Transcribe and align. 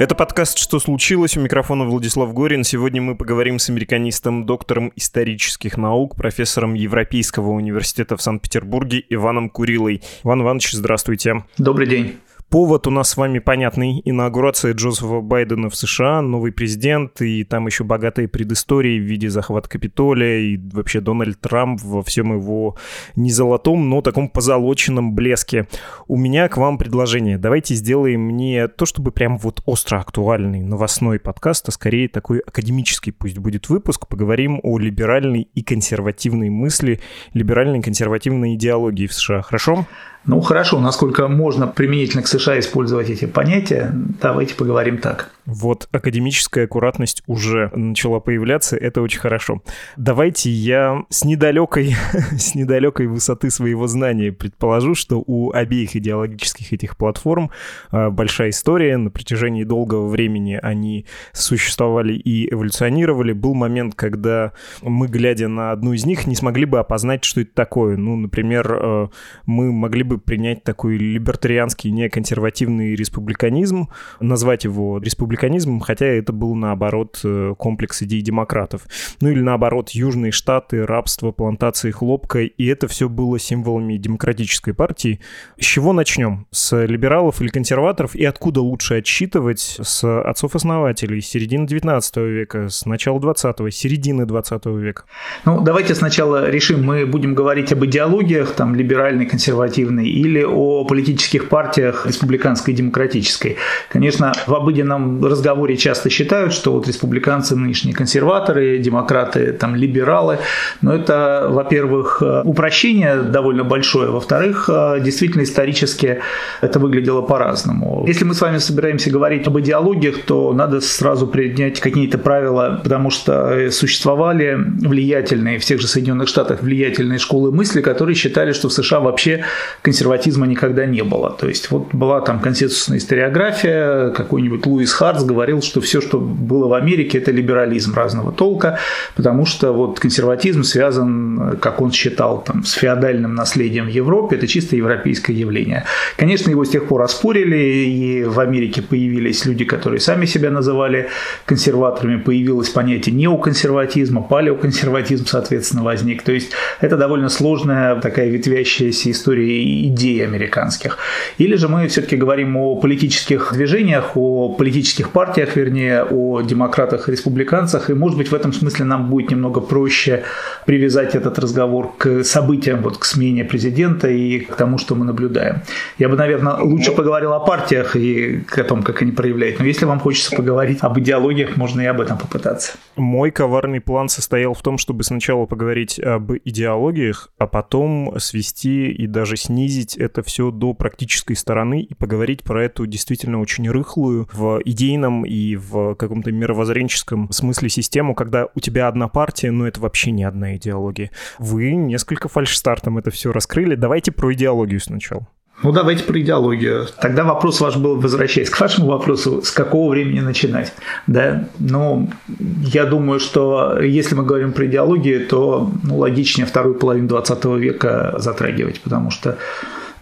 Это 0.00 0.14
подкаст 0.14 0.56
«Что 0.56 0.80
случилось?» 0.80 1.36
У 1.36 1.42
микрофона 1.42 1.84
Владислав 1.84 2.32
Горин. 2.32 2.64
Сегодня 2.64 3.02
мы 3.02 3.16
поговорим 3.16 3.58
с 3.58 3.68
американистом, 3.68 4.46
доктором 4.46 4.94
исторических 4.96 5.76
наук, 5.76 6.16
профессором 6.16 6.72
Европейского 6.72 7.50
университета 7.50 8.16
в 8.16 8.22
Санкт-Петербурге 8.22 9.04
Иваном 9.10 9.50
Курилой. 9.50 10.00
Иван 10.24 10.40
Иванович, 10.40 10.72
здравствуйте. 10.72 11.44
Добрый 11.58 11.86
день. 11.86 12.16
Повод 12.50 12.88
у 12.88 12.90
нас 12.90 13.10
с 13.10 13.16
вами 13.16 13.38
понятный. 13.38 14.02
Инаугурация 14.04 14.74
Джозефа 14.74 15.20
Байдена 15.20 15.70
в 15.70 15.76
США, 15.76 16.20
новый 16.20 16.50
президент, 16.50 17.22
и 17.22 17.44
там 17.44 17.66
еще 17.66 17.84
богатые 17.84 18.26
предыстории 18.26 18.98
в 18.98 19.04
виде 19.04 19.30
захвата 19.30 19.68
Капитолия, 19.68 20.38
и 20.40 20.58
вообще 20.72 21.00
Дональд 21.00 21.40
Трамп 21.40 21.80
во 21.80 22.02
всем 22.02 22.32
его 22.34 22.76
не 23.14 23.30
золотом, 23.30 23.88
но 23.88 24.02
таком 24.02 24.28
позолоченном 24.28 25.14
блеске. 25.14 25.68
У 26.08 26.16
меня 26.16 26.48
к 26.48 26.56
вам 26.56 26.76
предложение. 26.76 27.38
Давайте 27.38 27.76
сделаем 27.76 28.36
не 28.36 28.66
то, 28.66 28.84
чтобы 28.84 29.12
прям 29.12 29.38
вот 29.38 29.62
остро 29.64 29.98
актуальный 29.98 30.62
новостной 30.62 31.20
подкаст, 31.20 31.68
а 31.68 31.70
скорее 31.70 32.08
такой 32.08 32.40
академический 32.40 33.12
пусть 33.12 33.38
будет 33.38 33.68
выпуск. 33.68 34.08
Поговорим 34.08 34.58
о 34.64 34.76
либеральной 34.76 35.42
и 35.54 35.62
консервативной 35.62 36.50
мысли, 36.50 36.98
либеральной 37.32 37.78
и 37.78 37.82
консервативной 37.82 38.56
идеологии 38.56 39.06
в 39.06 39.14
США. 39.14 39.42
Хорошо? 39.42 39.86
Ну 40.26 40.40
хорошо, 40.42 40.80
насколько 40.80 41.28
можно 41.28 41.66
применительно 41.66 42.22
к 42.22 42.28
США 42.28 42.58
использовать 42.58 43.08
эти 43.08 43.24
понятия, 43.24 43.90
давайте 44.20 44.54
поговорим 44.54 44.98
так. 44.98 45.30
Вот 45.46 45.88
академическая 45.90 46.66
аккуратность 46.66 47.22
уже 47.26 47.70
начала 47.74 48.20
появляться, 48.20 48.76
это 48.76 49.00
очень 49.00 49.18
хорошо. 49.18 49.62
Давайте 49.96 50.50
я 50.50 51.04
с 51.08 51.24
недалекой, 51.24 51.96
с 52.38 52.54
недалекой 52.54 53.06
высоты 53.06 53.50
своего 53.50 53.86
знания 53.86 54.30
предположу, 54.30 54.94
что 54.94 55.22
у 55.26 55.52
обеих 55.52 55.96
идеологических 55.96 56.72
этих 56.72 56.96
платформ 56.96 57.50
а, 57.90 58.10
большая 58.10 58.50
история, 58.50 58.98
на 58.98 59.10
протяжении 59.10 59.64
долгого 59.64 60.08
времени 60.08 60.58
они 60.62 61.06
существовали 61.32 62.12
и 62.12 62.52
эволюционировали. 62.52 63.32
Был 63.32 63.54
момент, 63.54 63.94
когда 63.94 64.52
мы, 64.82 65.08
глядя 65.08 65.48
на 65.48 65.72
одну 65.72 65.94
из 65.94 66.04
них, 66.04 66.26
не 66.26 66.36
смогли 66.36 66.66
бы 66.66 66.78
опознать, 66.78 67.24
что 67.24 67.40
это 67.40 67.52
такое. 67.54 67.96
Ну, 67.96 68.16
например, 68.16 68.78
э, 68.80 69.08
мы 69.46 69.72
могли 69.72 70.02
бы 70.02 70.09
принять 70.18 70.64
такой 70.64 70.96
либертарианский 70.96 71.90
неконсервативный 71.90 72.94
республиканизм, 72.94 73.88
назвать 74.20 74.64
его 74.64 74.98
республиканизмом, 74.98 75.80
хотя 75.80 76.06
это 76.06 76.32
был, 76.32 76.54
наоборот, 76.54 77.20
э, 77.24 77.54
комплекс 77.58 78.02
идей 78.02 78.20
демократов. 78.22 78.82
Ну 79.20 79.30
или, 79.30 79.40
наоборот, 79.40 79.90
Южные 79.90 80.32
Штаты, 80.32 80.86
рабство, 80.86 81.32
плантации 81.32 81.90
хлопка, 81.90 82.40
и 82.40 82.66
это 82.66 82.88
все 82.88 83.08
было 83.08 83.38
символами 83.38 83.96
демократической 83.96 84.72
партии. 84.72 85.20
С 85.58 85.64
чего 85.64 85.92
начнем? 85.92 86.46
С 86.50 86.76
либералов 86.84 87.40
или 87.40 87.48
консерваторов? 87.48 88.14
И 88.14 88.24
откуда 88.24 88.60
лучше 88.60 88.98
отсчитывать? 88.98 89.78
С 89.80 90.04
отцов-основателей, 90.22 91.20
середины 91.20 91.66
19 91.66 92.16
века, 92.16 92.68
с 92.68 92.86
начала 92.86 93.18
20-го, 93.18 93.70
середины 93.70 94.26
20 94.26 94.66
века? 94.66 95.04
Ну, 95.44 95.60
давайте 95.60 95.94
сначала 95.94 96.50
решим, 96.50 96.84
мы 96.84 97.06
будем 97.06 97.34
говорить 97.34 97.72
об 97.72 97.84
идеологиях, 97.84 98.52
там, 98.52 98.74
либеральной, 98.74 99.26
консервативной, 99.26 99.99
консервативной 100.00 100.08
или 100.08 100.44
о 100.44 100.84
политических 100.84 101.48
партиях 101.48 102.06
республиканской 102.06 102.74
и 102.74 102.76
демократической. 102.76 103.56
Конечно, 103.88 104.32
в 104.46 104.54
обыденном 104.54 105.24
разговоре 105.24 105.76
часто 105.76 106.10
считают, 106.10 106.52
что 106.52 106.72
вот 106.72 106.88
республиканцы 106.88 107.56
нынешние 107.56 107.94
консерваторы, 107.94 108.78
демократы 108.78 109.52
там 109.52 109.76
либералы, 109.76 110.38
но 110.82 110.94
это, 110.94 111.48
во-первых, 111.50 112.22
упрощение 112.44 113.22
довольно 113.22 113.64
большое, 113.64 114.10
во-вторых, 114.10 114.70
действительно 115.00 115.42
исторически 115.42 116.20
это 116.60 116.78
выглядело 116.78 117.22
по-разному. 117.22 118.04
Если 118.06 118.24
мы 118.24 118.34
с 118.34 118.40
вами 118.40 118.58
собираемся 118.58 119.10
говорить 119.10 119.46
об 119.46 119.58
идеологиях, 119.58 120.22
то 120.26 120.52
надо 120.52 120.80
сразу 120.80 121.26
принять 121.26 121.80
какие-то 121.80 122.18
правила, 122.18 122.80
потому 122.82 123.10
что 123.10 123.70
существовали 123.70 124.56
влиятельные 124.56 125.58
в 125.58 125.64
тех 125.64 125.80
же 125.80 125.86
Соединенных 125.86 126.28
Штатах 126.28 126.62
влиятельные 126.62 127.18
школы 127.18 127.52
мысли, 127.52 127.80
которые 127.80 128.14
считали, 128.14 128.52
что 128.52 128.68
в 128.68 128.72
США 128.72 129.00
вообще 129.00 129.44
консерватизма 129.90 130.46
никогда 130.46 130.86
не 130.86 131.02
было. 131.02 131.30
То 131.30 131.48
есть 131.48 131.72
вот 131.72 131.92
была 131.92 132.20
там 132.20 132.38
консенсусная 132.38 132.98
историография, 132.98 134.10
какой-нибудь 134.10 134.64
Луис 134.64 134.92
Хартс 134.92 135.24
говорил, 135.24 135.62
что 135.62 135.80
все, 135.80 136.00
что 136.00 136.20
было 136.20 136.68
в 136.68 136.74
Америке, 136.74 137.18
это 137.18 137.32
либерализм 137.32 137.92
разного 137.94 138.30
толка, 138.30 138.78
потому 139.16 139.46
что 139.46 139.72
вот 139.72 139.98
консерватизм 139.98 140.62
связан, 140.62 141.56
как 141.60 141.80
он 141.80 141.90
считал, 141.90 142.44
там, 142.46 142.62
с 142.64 142.74
феодальным 142.74 143.34
наследием 143.34 143.86
в 143.86 143.88
Европе, 143.88 144.36
это 144.36 144.46
чисто 144.46 144.76
европейское 144.76 145.34
явление. 145.34 145.84
Конечно, 146.16 146.50
его 146.50 146.64
с 146.64 146.70
тех 146.70 146.86
пор 146.86 147.02
оспорили, 147.02 147.56
и 147.56 148.22
в 148.22 148.38
Америке 148.38 148.82
появились 148.82 149.44
люди, 149.44 149.64
которые 149.64 149.98
сами 149.98 150.24
себя 150.24 150.50
называли 150.50 151.08
консерваторами, 151.46 152.18
появилось 152.20 152.68
понятие 152.68 153.16
неоконсерватизма, 153.16 154.22
палеоконсерватизм, 154.22 155.26
соответственно, 155.26 155.82
возник. 155.82 156.22
То 156.22 156.30
есть 156.30 156.52
это 156.80 156.96
довольно 156.96 157.28
сложная 157.28 157.96
такая 157.96 158.28
ветвящаяся 158.28 159.10
история 159.10 159.79
идей 159.88 160.24
американских. 160.24 160.98
Или 161.38 161.56
же 161.56 161.68
мы 161.68 161.88
все-таки 161.88 162.16
говорим 162.16 162.56
о 162.56 162.76
политических 162.76 163.52
движениях, 163.52 164.16
о 164.16 164.50
политических 164.50 165.10
партиях, 165.10 165.56
вернее, 165.56 166.04
о 166.04 166.42
демократах 166.42 167.08
и 167.08 167.12
республиканцах, 167.12 167.90
и, 167.90 167.94
может 167.94 168.18
быть, 168.18 168.30
в 168.30 168.34
этом 168.34 168.52
смысле 168.52 168.84
нам 168.84 169.08
будет 169.10 169.30
немного 169.30 169.60
проще 169.60 170.24
привязать 170.66 171.14
этот 171.14 171.38
разговор 171.38 171.92
к 171.96 172.24
событиям, 172.24 172.82
вот 172.82 172.98
к 172.98 173.04
смене 173.04 173.44
президента 173.44 174.08
и 174.08 174.40
к 174.40 174.56
тому, 174.56 174.78
что 174.78 174.94
мы 174.94 175.04
наблюдаем. 175.04 175.62
Я 175.98 176.08
бы, 176.08 176.16
наверное, 176.16 176.54
лучше 176.54 176.92
поговорил 176.92 177.32
о 177.32 177.40
партиях 177.40 177.96
и 177.96 178.44
о 178.56 178.64
том, 178.64 178.82
как 178.82 179.02
они 179.02 179.12
проявляют. 179.12 179.58
Но 179.58 179.64
если 179.64 179.86
вам 179.86 180.00
хочется 180.00 180.36
поговорить 180.36 180.78
об 180.82 180.98
идеологиях, 180.98 181.56
можно 181.56 181.80
и 181.80 181.86
об 181.86 182.00
этом 182.00 182.18
попытаться. 182.18 182.72
Мой 182.96 183.30
коварный 183.30 183.80
план 183.80 184.08
состоял 184.08 184.54
в 184.54 184.62
том, 184.62 184.78
чтобы 184.78 185.04
сначала 185.04 185.46
поговорить 185.46 185.98
об 185.98 186.32
идеологиях, 186.44 187.30
а 187.38 187.46
потом 187.46 188.14
свести 188.18 188.90
и 188.90 189.06
даже 189.06 189.36
снизить 189.36 189.69
снизить 189.70 189.96
это 189.96 190.22
все 190.22 190.50
до 190.50 190.74
практической 190.74 191.34
стороны 191.34 191.82
и 191.82 191.94
поговорить 191.94 192.42
про 192.42 192.64
эту 192.64 192.86
действительно 192.86 193.40
очень 193.40 193.70
рыхлую 193.70 194.28
в 194.32 194.60
идейном 194.64 195.24
и 195.24 195.56
в 195.56 195.94
каком-то 195.94 196.32
мировоззренческом 196.32 197.30
смысле 197.30 197.68
систему, 197.68 198.14
когда 198.14 198.48
у 198.54 198.60
тебя 198.60 198.88
одна 198.88 199.08
партия, 199.08 199.50
но 199.50 199.68
это 199.68 199.80
вообще 199.80 200.10
не 200.10 200.24
одна 200.24 200.56
идеология. 200.56 201.10
Вы 201.38 201.74
несколько 201.74 202.28
фальшстартом 202.28 202.98
это 202.98 203.10
все 203.10 203.32
раскрыли. 203.32 203.76
Давайте 203.76 204.10
про 204.10 204.32
идеологию 204.32 204.80
сначала. 204.80 205.28
Ну, 205.62 205.72
давайте 205.72 206.04
про 206.04 206.18
идеологию. 206.20 206.86
Тогда 207.00 207.24
вопрос 207.24 207.60
ваш 207.60 207.76
был, 207.76 208.00
возвращаясь 208.00 208.48
к 208.48 208.58
вашему 208.58 208.88
вопросу, 208.88 209.42
с 209.42 209.50
какого 209.50 209.90
времени 209.90 210.20
начинать? 210.20 210.72
Да? 211.06 211.44
Ну, 211.58 212.10
я 212.38 212.86
думаю, 212.86 213.20
что 213.20 213.78
если 213.80 214.14
мы 214.14 214.24
говорим 214.24 214.52
про 214.52 214.66
идеологию, 214.66 215.26
то 215.26 215.70
ну, 215.82 215.98
логичнее 215.98 216.46
вторую 216.46 216.76
половину 216.76 217.08
20 217.08 217.44
века 217.44 218.14
затрагивать, 218.18 218.80
потому 218.80 219.10
что 219.10 219.36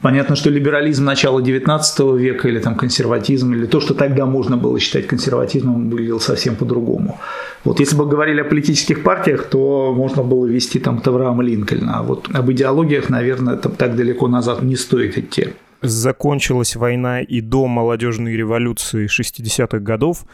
Понятно, 0.00 0.36
что 0.36 0.50
либерализм 0.50 1.04
начала 1.04 1.40
XIX 1.40 2.18
века 2.18 2.48
или 2.48 2.60
там 2.60 2.76
консерватизм, 2.76 3.52
или 3.52 3.66
то, 3.66 3.80
что 3.80 3.94
тогда 3.94 4.26
можно 4.26 4.56
было 4.56 4.78
считать 4.78 5.06
консерватизмом, 5.06 5.90
выглядел 5.90 6.20
совсем 6.20 6.54
по-другому. 6.54 7.18
Вот 7.64 7.80
если 7.80 7.96
бы 7.96 8.06
говорили 8.06 8.40
о 8.40 8.44
политических 8.44 9.02
партиях, 9.02 9.46
то 9.46 9.92
можно 9.92 10.22
было 10.22 10.46
вести 10.46 10.78
там 10.78 11.00
Тавраама 11.00 11.42
Линкольна, 11.42 11.98
а 11.98 12.02
вот 12.02 12.28
об 12.32 12.50
идеологиях, 12.52 13.08
наверное, 13.08 13.54
это 13.54 13.68
так 13.68 13.96
далеко 13.96 14.28
назад 14.28 14.62
не 14.62 14.76
стоит 14.76 15.18
идти 15.18 15.48
закончилась 15.82 16.76
война 16.76 17.20
и 17.20 17.40
до 17.40 17.66
молодежной 17.66 18.32
революции 18.32 19.06
60-х 19.06 19.78
годов, 19.78 20.24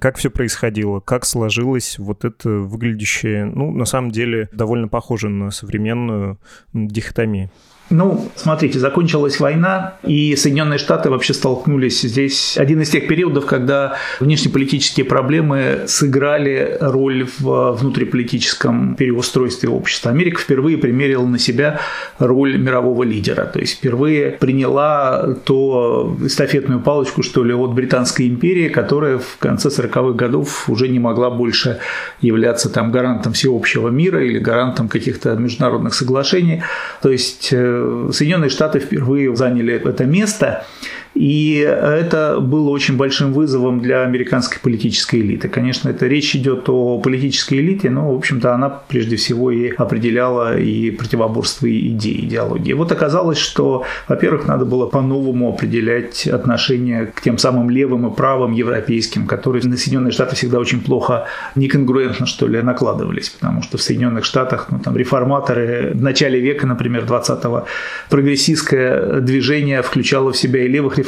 как 0.00 0.16
все 0.16 0.30
происходило, 0.30 1.00
как 1.00 1.26
сложилось 1.26 1.98
вот 1.98 2.24
это 2.24 2.48
выглядящее, 2.48 3.44
ну, 3.44 3.70
на 3.72 3.84
самом 3.84 4.10
деле, 4.10 4.48
довольно 4.52 4.88
похоже 4.88 5.28
на 5.28 5.50
современную 5.50 6.38
дихотомию. 6.72 7.50
Ну, 7.88 8.28
смотрите, 8.34 8.80
закончилась 8.80 9.38
война, 9.38 9.94
и 10.02 10.34
Соединенные 10.34 10.78
Штаты 10.78 11.08
вообще 11.08 11.34
столкнулись 11.34 12.00
здесь. 12.02 12.58
Один 12.58 12.80
из 12.80 12.90
тех 12.90 13.06
периодов, 13.06 13.46
когда 13.46 13.96
внешнеполитические 14.18 15.06
проблемы 15.06 15.82
сыграли 15.86 16.78
роль 16.80 17.28
в 17.38 17.72
внутриполитическом 17.72 18.96
переустройстве 18.96 19.68
общества. 19.68 20.10
Америка 20.10 20.40
впервые 20.40 20.78
примерила 20.78 21.26
на 21.26 21.38
себя 21.38 21.80
роль 22.18 22.58
мирового 22.58 23.04
лидера, 23.04 23.44
то 23.44 23.60
есть 23.60 23.74
впервые 23.74 24.32
приняла 24.32 25.36
то 25.44 26.16
эстафетную 26.24 26.80
палочку, 26.80 27.22
что 27.22 27.44
ли, 27.44 27.54
от 27.54 27.72
Британской 27.72 28.26
империи, 28.26 28.68
которая 28.68 29.18
в 29.18 29.36
конце 29.38 29.68
40-х 29.68 30.12
годов 30.16 30.68
уже 30.68 30.88
не 30.88 30.98
могла 30.98 31.30
больше 31.30 31.78
являться 32.20 32.68
там 32.68 32.90
гарантом 32.90 33.32
всеобщего 33.32 33.90
мира 33.90 34.24
или 34.24 34.38
гарантом 34.38 34.88
каких-то 34.88 35.36
международных 35.36 35.94
соглашений. 35.94 36.62
То 37.00 37.10
есть 37.10 37.50
э, 37.52 37.75
Соединенные 38.12 38.50
Штаты 38.50 38.78
впервые 38.80 39.34
заняли 39.36 39.74
это 39.74 40.04
место. 40.04 40.66
И 41.16 41.56
это 41.56 42.40
было 42.40 42.68
очень 42.68 42.98
большим 42.98 43.32
вызовом 43.32 43.80
для 43.80 44.02
американской 44.02 44.58
политической 44.62 45.20
элиты. 45.20 45.48
Конечно, 45.48 45.88
это 45.88 46.06
речь 46.06 46.36
идет 46.36 46.68
о 46.68 46.98
политической 46.98 47.54
элите, 47.54 47.88
но, 47.88 48.12
в 48.12 48.16
общем-то, 48.16 48.52
она 48.52 48.68
прежде 48.68 49.16
всего 49.16 49.50
и 49.50 49.70
определяла 49.70 50.58
и 50.58 50.90
противоборство 50.90 51.66
идеи, 51.66 52.26
идеологии. 52.26 52.74
Вот 52.74 52.92
оказалось, 52.92 53.38
что, 53.38 53.84
во-первых, 54.08 54.46
надо 54.46 54.66
было 54.66 54.86
по-новому 54.86 55.48
определять 55.48 56.26
отношение 56.26 57.06
к 57.06 57.22
тем 57.22 57.38
самым 57.38 57.70
левым 57.70 58.06
и 58.06 58.14
правым 58.14 58.52
европейским, 58.52 59.26
которые 59.26 59.64
на 59.64 59.78
Соединенные 59.78 60.12
Штаты 60.12 60.36
всегда 60.36 60.58
очень 60.58 60.82
плохо, 60.82 61.28
неконгруентно, 61.54 62.26
что 62.26 62.46
ли, 62.46 62.60
накладывались, 62.60 63.30
потому 63.30 63.62
что 63.62 63.78
в 63.78 63.82
Соединенных 63.82 64.26
Штатах, 64.26 64.66
ну, 64.70 64.80
там, 64.80 64.94
реформаторы 64.98 65.92
в 65.94 66.02
начале 66.02 66.40
века, 66.40 66.66
например, 66.66 67.04
20-го, 67.04 67.64
прогрессистское 68.10 69.20
движение 69.20 69.80
включало 69.80 70.32
в 70.32 70.36
себя 70.36 70.62
и 70.62 70.68
левых 70.68 70.98
реформаторов, 70.98 71.05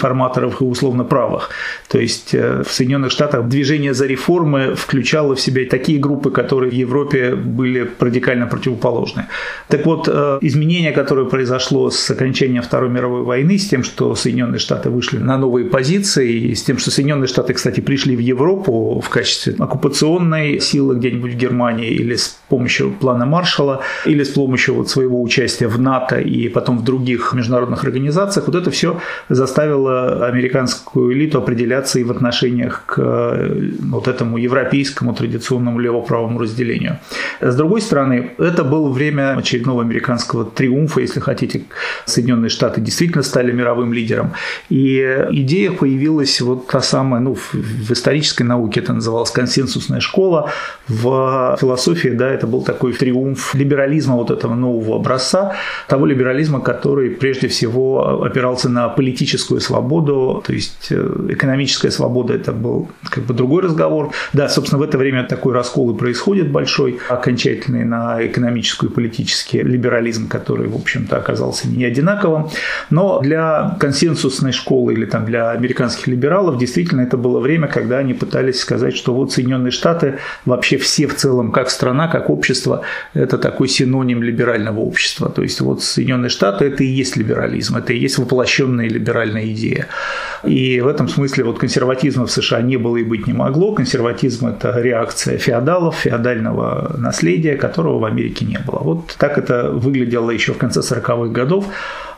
и 0.61 0.65
условно 0.65 1.05
правых. 1.05 1.50
То 1.89 1.99
есть 1.99 2.35
э, 2.35 2.62
в 2.62 2.73
Соединенных 2.73 3.11
Штатах 3.11 3.49
движение 3.49 3.95
за 3.95 4.06
реформы 4.06 4.75
включало 4.75 5.35
в 5.35 5.41
себя 5.41 5.62
такие 5.69 5.99
группы, 5.99 6.31
которые 6.31 6.71
в 6.71 6.75
Европе 6.75 7.35
были 7.35 7.91
радикально 7.99 8.47
противоположны. 8.47 9.27
Так 9.69 9.87
вот, 9.87 10.09
э, 10.09 10.39
изменение, 10.43 10.93
которое 10.93 11.27
произошло 11.27 11.91
с 11.91 12.11
окончанием 12.11 12.62
Второй 12.62 12.91
мировой 12.91 13.23
войны, 13.23 13.59
с 13.59 13.69
тем, 13.69 13.85
что 13.85 14.15
Соединенные 14.15 14.59
Штаты 14.59 14.91
вышли 14.91 15.19
на 15.19 15.39
новые 15.39 15.67
позиции, 15.67 16.50
и 16.50 16.55
с 16.55 16.62
тем, 16.62 16.79
что 16.79 16.91
Соединенные 16.91 17.29
Штаты, 17.29 17.55
кстати, 17.55 17.81
пришли 17.81 18.17
в 18.17 18.21
Европу 18.21 19.00
в 19.05 19.09
качестве 19.09 19.55
оккупационной 19.59 20.61
силы 20.61 20.97
где-нибудь 20.97 21.35
в 21.35 21.37
Германии 21.37 21.91
или 21.91 22.15
с 22.15 22.39
помощью 22.49 22.93
плана 22.93 23.27
Маршалла, 23.27 23.81
или 24.06 24.23
с 24.23 24.29
помощью 24.29 24.75
вот 24.75 24.91
своего 24.91 25.23
участия 25.23 25.69
в 25.69 25.81
НАТО 25.81 26.21
и 26.21 26.49
потом 26.49 26.79
в 26.79 26.85
других 26.85 27.33
международных 27.33 27.85
организациях, 27.85 28.47
вот 28.47 28.56
это 28.56 28.71
все 28.71 29.00
заставило 29.29 29.88
американскую 30.29 31.12
элиту 31.12 31.38
определяться 31.38 31.99
и 31.99 32.05
в 32.05 32.11
отношениях 32.11 32.85
к 32.87 32.99
э, 32.99 33.70
вот 33.81 34.08
этому 34.08 34.38
европейскому 34.38 35.14
традиционному 35.14 35.79
лево-правому 35.79 36.38
разделению. 36.38 36.99
С 37.40 37.55
другой 37.56 37.81
стороны, 37.81 38.32
это 38.38 38.64
было 38.64 38.90
время 38.90 39.37
очередного 39.37 39.82
американского 39.82 40.44
триумфа, 40.44 41.00
если 41.00 41.20
хотите. 41.20 41.62
Соединенные 42.05 42.50
Штаты 42.50 42.81
действительно 42.81 43.23
стали 43.23 43.52
мировым 43.52 43.93
лидером. 43.93 44.32
И 44.69 45.26
идея 45.31 45.73
появилась 45.73 46.40
вот 46.40 46.67
та 46.67 46.81
самая, 46.81 47.20
ну, 47.20 47.35
в 47.35 47.90
исторической 47.93 48.43
науке 48.43 48.81
это 48.81 48.93
называлось 48.93 49.31
консенсусная 49.31 50.00
школа, 50.00 50.50
в 50.88 51.56
философии, 51.61 52.08
да, 52.08 52.29
это 52.29 52.46
был 52.46 52.62
такой 52.62 52.93
триумф 52.93 53.55
либерализма 53.55 54.17
вот 54.17 54.31
этого 54.31 54.55
нового 54.55 54.96
образца, 54.96 55.56
того 55.88 56.06
либерализма, 56.06 56.61
который 56.61 57.11
прежде 57.11 57.49
всего 57.49 58.23
опирался 58.25 58.69
на 58.69 58.88
политическую 58.88 59.61
свободу, 59.69 60.43
то 60.47 60.53
есть 60.53 60.88
э, 60.91 61.26
экономическая 61.29 61.91
свобода 61.91 62.35
это 62.35 62.53
был 62.53 62.88
как 63.03 63.25
бы 63.25 63.35
другой 63.35 63.62
разговор. 63.62 64.12
Да, 64.32 64.49
собственно, 64.49 64.81
в 64.81 64.82
это 64.82 64.99
время 64.99 65.25
такой 65.25 65.53
раскол 65.53 65.94
и 65.94 65.99
происходит 65.99 66.50
большой, 66.50 66.99
окончательный 67.09 67.85
на 67.85 68.26
экономическую 68.26 68.91
и 68.91 68.94
политический 68.94 69.62
либерализм, 69.62 70.29
который, 70.29 70.69
в 70.69 70.76
общем-то, 70.76 71.17
оказался 71.17 71.69
не 71.69 71.85
одинаковым. 71.85 72.49
Но 72.91 73.20
для 73.20 73.76
консенсусной 73.79 74.53
школы 74.53 74.94
или 74.94 75.05
там 75.05 75.25
для 75.25 75.50
американских 75.50 76.06
либералов 76.06 76.59
действительно 76.59 77.03
это 77.03 77.17
было 77.17 77.41
время, 77.41 77.69
когда 77.69 77.99
они 77.99 78.14
пытались 78.14 78.61
сказать, 78.61 78.97
что 78.97 79.14
вот 79.14 79.32
Соединенные 79.32 79.71
Штаты 79.71 80.19
вообще 80.44 80.79
все 80.79 81.06
в 81.06 81.14
целом, 81.14 81.53
как 81.53 81.71
страна, 81.71 82.09
как 82.09 82.31
общество, 82.31 82.82
это 83.14 83.38
такой 83.38 83.69
синоним 83.69 84.23
либерального 84.23 84.81
общества. 84.81 85.29
То 85.29 85.43
есть 85.43 85.61
вот 85.61 85.82
Соединенные 85.82 86.31
Штаты– 86.31 86.64
это 86.67 86.85
и 86.85 86.87
есть 86.87 87.17
либерализм, 87.17 87.76
это 87.76 87.93
и 87.93 87.99
есть 87.99 88.19
воплощенная 88.19 88.88
либеральная 88.88 89.44
идея. 89.58 89.87
И 90.44 90.81
в 90.81 90.87
этом 90.87 91.08
смысле 91.08 91.44
вот 91.44 91.58
консерватизма 91.58 92.26
в 92.26 92.31
США 92.31 92.62
не 92.62 92.76
было 92.76 92.96
и 92.96 93.05
быть 93.05 93.26
не 93.26 93.32
могло. 93.32 93.72
Консерватизм– 93.72 94.46
это 94.49 94.81
реакция 94.81 95.38
феодалов, 95.38 95.96
феодального 95.96 96.94
наследия, 96.99 97.56
которого 97.56 97.99
в 97.99 98.05
Америке 98.05 98.44
не 98.44 98.58
было. 98.58 98.78
Вот 98.78 99.16
так 99.19 99.38
это 99.38 99.70
выглядело 99.70 100.31
еще 100.31 100.52
в 100.52 100.58
конце 100.58 100.81
40-х 100.81 101.32
годов. 101.32 101.66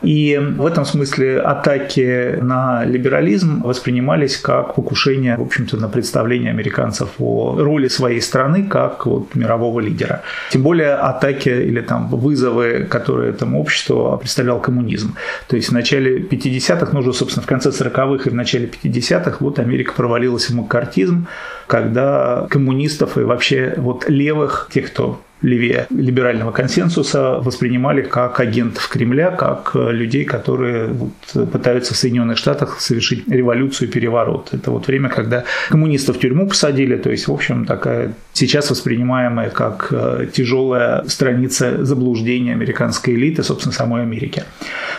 И 0.01 0.37
в 0.37 0.65
этом 0.65 0.85
смысле 0.85 1.39
атаки 1.39 2.37
на 2.41 2.85
либерализм 2.85 3.61
воспринимались 3.61 4.37
как 4.37 4.75
покушение, 4.75 5.37
в 5.37 5.41
общем-то, 5.41 5.77
на 5.77 5.87
представление 5.89 6.49
американцев 6.51 7.09
о 7.19 7.55
роли 7.59 7.87
своей 7.87 8.21
страны 8.21 8.63
как 8.63 9.05
вот 9.05 9.35
мирового 9.35 9.79
лидера. 9.79 10.23
Тем 10.49 10.63
более 10.63 10.93
атаки 10.93 11.49
или 11.49 11.81
там 11.81 12.07
вызовы, 12.07 12.87
которые 12.89 13.31
этому 13.31 13.61
обществу 13.61 14.17
представлял 14.19 14.59
коммунизм. 14.59 15.15
То 15.47 15.55
есть 15.55 15.69
в 15.69 15.71
начале 15.71 16.19
50-х, 16.19 16.89
ну 16.93 16.99
уже, 16.99 17.13
собственно, 17.13 17.43
в 17.43 17.47
конце 17.47 17.69
40-х 17.69 18.23
и 18.25 18.29
в 18.29 18.35
начале 18.35 18.67
50-х 18.67 19.37
вот 19.39 19.59
Америка 19.59 19.93
провалилась 19.95 20.49
в 20.49 20.55
маккартизм, 20.55 21.27
когда 21.67 22.47
коммунистов 22.49 23.17
и 23.17 23.21
вообще 23.21 23.75
вот 23.77 24.09
левых, 24.09 24.69
тех, 24.73 24.87
кто 24.87 25.21
левее 25.41 25.87
либерального 25.89 26.51
консенсуса 26.51 27.39
воспринимали 27.39 28.01
как 28.01 28.39
агентов 28.39 28.87
Кремля, 28.87 29.31
как 29.31 29.71
э, 29.73 29.91
людей, 29.91 30.25
которые 30.25 30.87
вот 30.87 31.49
пытаются 31.51 31.93
в 31.93 31.97
Соединенных 31.97 32.37
Штатах 32.37 32.79
совершить 32.79 33.27
революцию, 33.27 33.89
переворот. 33.89 34.49
Это 34.53 34.71
вот 34.71 34.87
время, 34.87 35.09
когда 35.09 35.43
коммунистов 35.69 36.17
в 36.17 36.19
тюрьму 36.19 36.47
посадили, 36.47 36.97
то 36.97 37.09
есть, 37.09 37.27
в 37.27 37.33
общем, 37.33 37.65
такая 37.65 38.13
сейчас 38.33 38.69
воспринимаемая 38.69 39.49
как 39.49 39.87
э, 39.91 40.27
тяжелая 40.31 41.03
страница 41.07 41.83
заблуждения 41.83 42.53
американской 42.53 43.15
элиты, 43.15 43.43
собственно, 43.43 43.73
самой 43.73 44.03
Америки. 44.03 44.43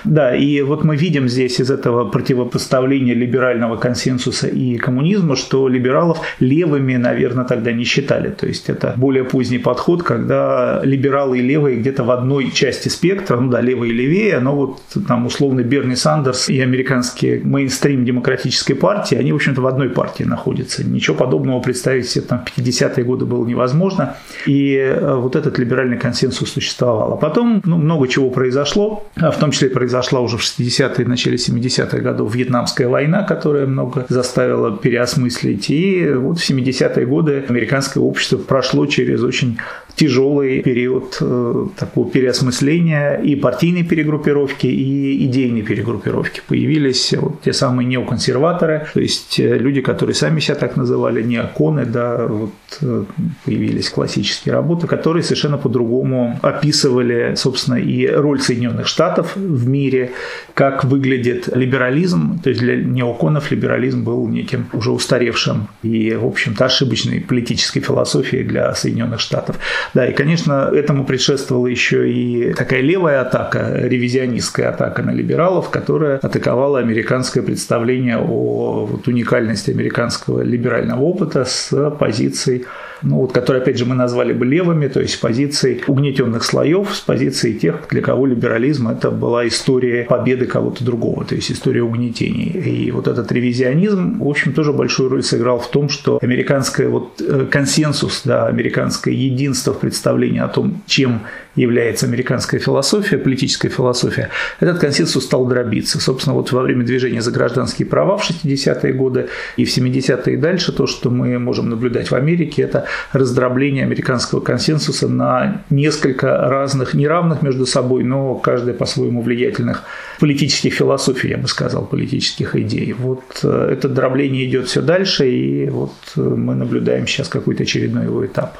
Да, 0.05 0.35
и 0.35 0.63
вот 0.63 0.85
мы 0.85 0.97
видим 0.97 1.29
здесь 1.29 1.61
из 1.61 1.71
этого 1.71 2.05
противопоставления 2.11 3.15
либерального 3.15 3.77
консенсуса 3.77 4.49
и 4.49 4.77
коммунизма, 4.77 5.37
что 5.37 5.69
либералов 5.69 6.21
левыми, 6.41 6.97
наверное, 6.97 7.45
тогда 7.45 7.73
не 7.73 7.85
считали. 7.85 8.31
То 8.31 8.47
есть 8.47 8.69
это 8.69 8.95
более 8.97 9.25
поздний 9.25 9.59
подход, 9.59 10.03
когда 10.03 10.32
когда 10.33 10.81
либералы 10.83 11.39
и 11.39 11.43
левые 11.43 11.77
где-то 11.77 12.05
в 12.05 12.11
одной 12.11 12.51
части 12.51 12.89
спектра, 12.89 13.39
ну 13.39 13.51
да, 13.51 13.61
левые 13.61 13.93
и 13.93 13.95
левее, 13.95 14.41
но 14.41 14.57
вот 14.57 14.81
там 15.07 15.27
условно 15.27 15.63
Берни 15.63 15.95
Сандерс 15.95 16.49
и 16.49 16.61
американские 16.61 17.43
мейнстрим 17.45 18.05
демократической 18.05 18.75
партии, 18.75 19.17
они, 19.17 19.33
в 19.33 19.37
общем-то, 19.37 19.61
в 19.61 19.67
одной 19.67 19.91
партии 19.91 20.25
находятся. 20.25 20.85
Ничего 20.85 21.17
подобного 21.17 21.61
представить 21.61 22.09
себе 22.09 22.25
там 22.25 22.45
в 22.45 22.59
50-е 22.59 23.05
годы 23.05 23.27
было 23.27 23.45
невозможно. 23.47 24.17
И 24.47 24.75
э, 24.75 25.15
вот 25.17 25.37
этот 25.37 25.59
либеральный 25.59 25.99
консенсус 25.99 26.51
существовал. 26.51 27.13
А 27.13 27.17
потом 27.17 27.61
ну, 27.65 27.77
много 27.77 28.09
чего 28.09 28.31
произошло, 28.31 29.07
а 29.17 29.31
в 29.31 29.39
том 29.39 29.51
числе 29.51 29.69
произошла 29.69 30.21
уже 30.21 30.39
в 30.39 30.41
60-е, 30.41 31.07
начале 31.07 31.37
70-х 31.37 31.99
годов 31.99 32.35
Вьетнамская 32.35 32.89
война, 32.89 33.23
которая 33.23 33.67
много 33.67 34.07
заставила 34.09 34.77
переосмыслить. 34.77 35.69
И 35.71 36.11
вот 36.11 36.39
в 36.39 36.51
70-е 36.51 37.07
годы 37.07 37.45
американское 37.49 38.03
общество 38.03 38.39
прошло 38.39 38.87
через 38.87 39.23
очень 39.23 39.59
тяжелый 39.95 40.63
период 40.63 41.19
э, 41.21 41.67
такого 41.79 42.11
переосмысления 42.11 43.17
и 43.17 43.37
партийной 43.37 43.85
перегруппировки, 43.85 44.67
и 44.67 45.27
идейной 45.27 45.63
перегруппировки. 45.63 46.43
Появились 46.49 47.13
вот 47.15 47.43
те 47.43 47.53
самые 47.53 47.87
неоконсерваторы, 47.87 48.87
то 48.93 49.01
есть 49.01 49.39
э, 49.39 49.59
люди, 49.59 49.81
которые 49.81 50.15
сами 50.15 50.41
себя 50.41 50.55
так 50.55 50.77
называли, 50.77 51.23
неоконы, 51.23 51.85
да, 51.85 52.27
вот 52.27 52.53
э, 52.81 53.05
появились 53.45 53.91
классические 53.91 54.55
работы, 54.55 54.87
которые 54.87 55.23
совершенно 55.23 55.59
по-другому 55.59 56.39
описывали, 56.43 57.35
собственно, 57.37 57.77
и 57.77 58.07
роль 58.07 58.41
Соединенных 58.41 58.87
Штатов 58.87 59.37
в 59.37 59.69
мире, 59.69 60.13
как 60.55 60.85
выглядит 60.85 61.49
либерализм, 61.55 62.41
то 62.41 62.51
есть 62.51 62.61
для 62.61 62.77
неоконов 62.77 63.51
либерализм 63.51 64.05
был 64.05 64.27
неким 64.29 64.67
уже 64.73 64.91
устаревшим 64.91 65.69
и, 65.83 66.15
в 66.15 66.27
общем-то, 66.27 66.65
ошибочной 66.65 67.21
политической 67.21 67.81
философией 67.81 68.45
для 68.45 68.75
Соединенных 68.75 69.21
Штатов. 69.21 69.59
Да, 69.95 70.07
и, 70.07 70.13
конечно, 70.13 70.71
этому 70.73 71.05
предшествовала 71.05 71.67
еще 71.67 72.11
и 72.11 72.53
такая 72.55 72.81
левая 72.81 73.21
атака, 73.21 73.81
ревизионистская 73.83 74.71
атака 74.71 75.03
на 75.03 75.11
либералов, 75.11 75.71
которая 75.71 76.19
атаковала 76.19 76.79
американское 76.79 77.43
представление 77.43 78.19
о 78.19 78.87
вот, 78.91 79.09
уникальности 79.09 79.71
американского 79.71 80.43
либерального 80.43 81.01
опыта 81.01 81.45
с 81.45 81.91
позицией 81.99 82.67
ну, 83.03 83.17
вот, 83.17 83.33
которые, 83.33 83.63
опять 83.63 83.79
же, 83.79 83.85
мы 83.85 83.95
назвали 83.95 84.33
бы 84.33 84.47
левыми, 84.47 84.89
то 84.89 85.01
есть 85.01 85.15
с 85.15 85.17
позицией 85.17 85.83
угнетенных 85.87 86.45
слоев, 86.45 86.95
с 86.95 87.01
позицией 87.01 87.59
тех, 87.59 87.87
для 87.91 88.01
кого 88.03 88.27
либерализм 88.27 88.89
это 88.89 89.11
была 89.11 89.47
история 89.47 90.05
победы 90.05 90.47
кого-то 90.47 90.85
другого, 90.85 91.25
то 91.25 91.35
есть 91.35 91.51
история 91.51 91.83
угнетений. 91.83 92.47
И 92.47 92.91
вот 92.91 93.09
этот 93.09 93.31
ревизионизм, 93.33 94.19
в 94.19 94.29
общем, 94.29 94.53
тоже 94.53 94.73
большую 94.73 95.11
роль 95.11 95.23
сыграл 95.23 95.59
в 95.59 95.71
том, 95.71 95.89
что 95.89 96.19
американское 96.23 96.89
вот 96.89 97.21
э, 97.21 97.47
консенсус, 97.51 98.23
да, 98.25 98.47
американское 98.47 99.15
единство 99.15 99.73
в 99.73 99.81
представлении 99.81 100.41
о 100.41 100.49
том, 100.49 100.83
чем 100.87 101.23
является 101.55 102.07
американская 102.07 102.61
философия, 102.61 103.19
политическая 103.19 103.69
философия, 103.69 104.31
этот 104.61 104.79
консенсус 104.79 105.25
стал 105.25 105.47
дробиться. 105.47 106.01
Собственно, 106.01 106.35
вот 106.35 106.53
во 106.53 106.63
время 106.63 106.85
движения 106.85 107.21
за 107.21 107.31
гражданские 107.31 107.87
права 107.87 108.17
в 108.17 108.29
60-е 108.29 108.93
годы 108.93 109.29
и 109.57 109.65
в 109.65 109.77
70-е 109.77 110.35
и 110.35 110.37
дальше 110.37 110.73
то, 110.73 110.87
что 110.87 111.11
мы 111.11 111.39
можем 111.39 111.69
наблюдать 111.69 112.11
в 112.11 112.15
Америке, 112.15 112.63
это 112.63 112.87
раздробление 113.13 113.85
американского 113.85 114.41
консенсуса 114.41 115.09
на 115.09 115.63
несколько 115.71 116.37
разных, 116.49 116.95
неравных 116.95 117.43
между 117.43 117.67
собой, 117.67 118.05
но 118.05 118.35
каждая 118.35 118.75
по-своему 118.75 119.23
влиятельных 119.23 119.85
политических 120.21 120.73
философий, 120.73 121.29
я 121.29 121.39
бы 121.39 121.49
сказал, 121.49 121.85
политических 121.85 122.57
идей. 122.57 122.93
Вот 122.93 123.41
э, 123.43 123.69
это 123.73 123.89
дробление 123.89 124.47
идет 124.47 124.69
все 124.69 124.81
дальше, 124.81 125.29
и 125.29 125.69
вот 125.69 125.93
э, 126.17 126.21
мы 126.21 126.55
наблюдаем 126.55 127.07
сейчас 127.07 127.29
какой-то 127.29 127.65
очередной 127.65 128.05
его 128.05 128.25
этап 128.25 128.59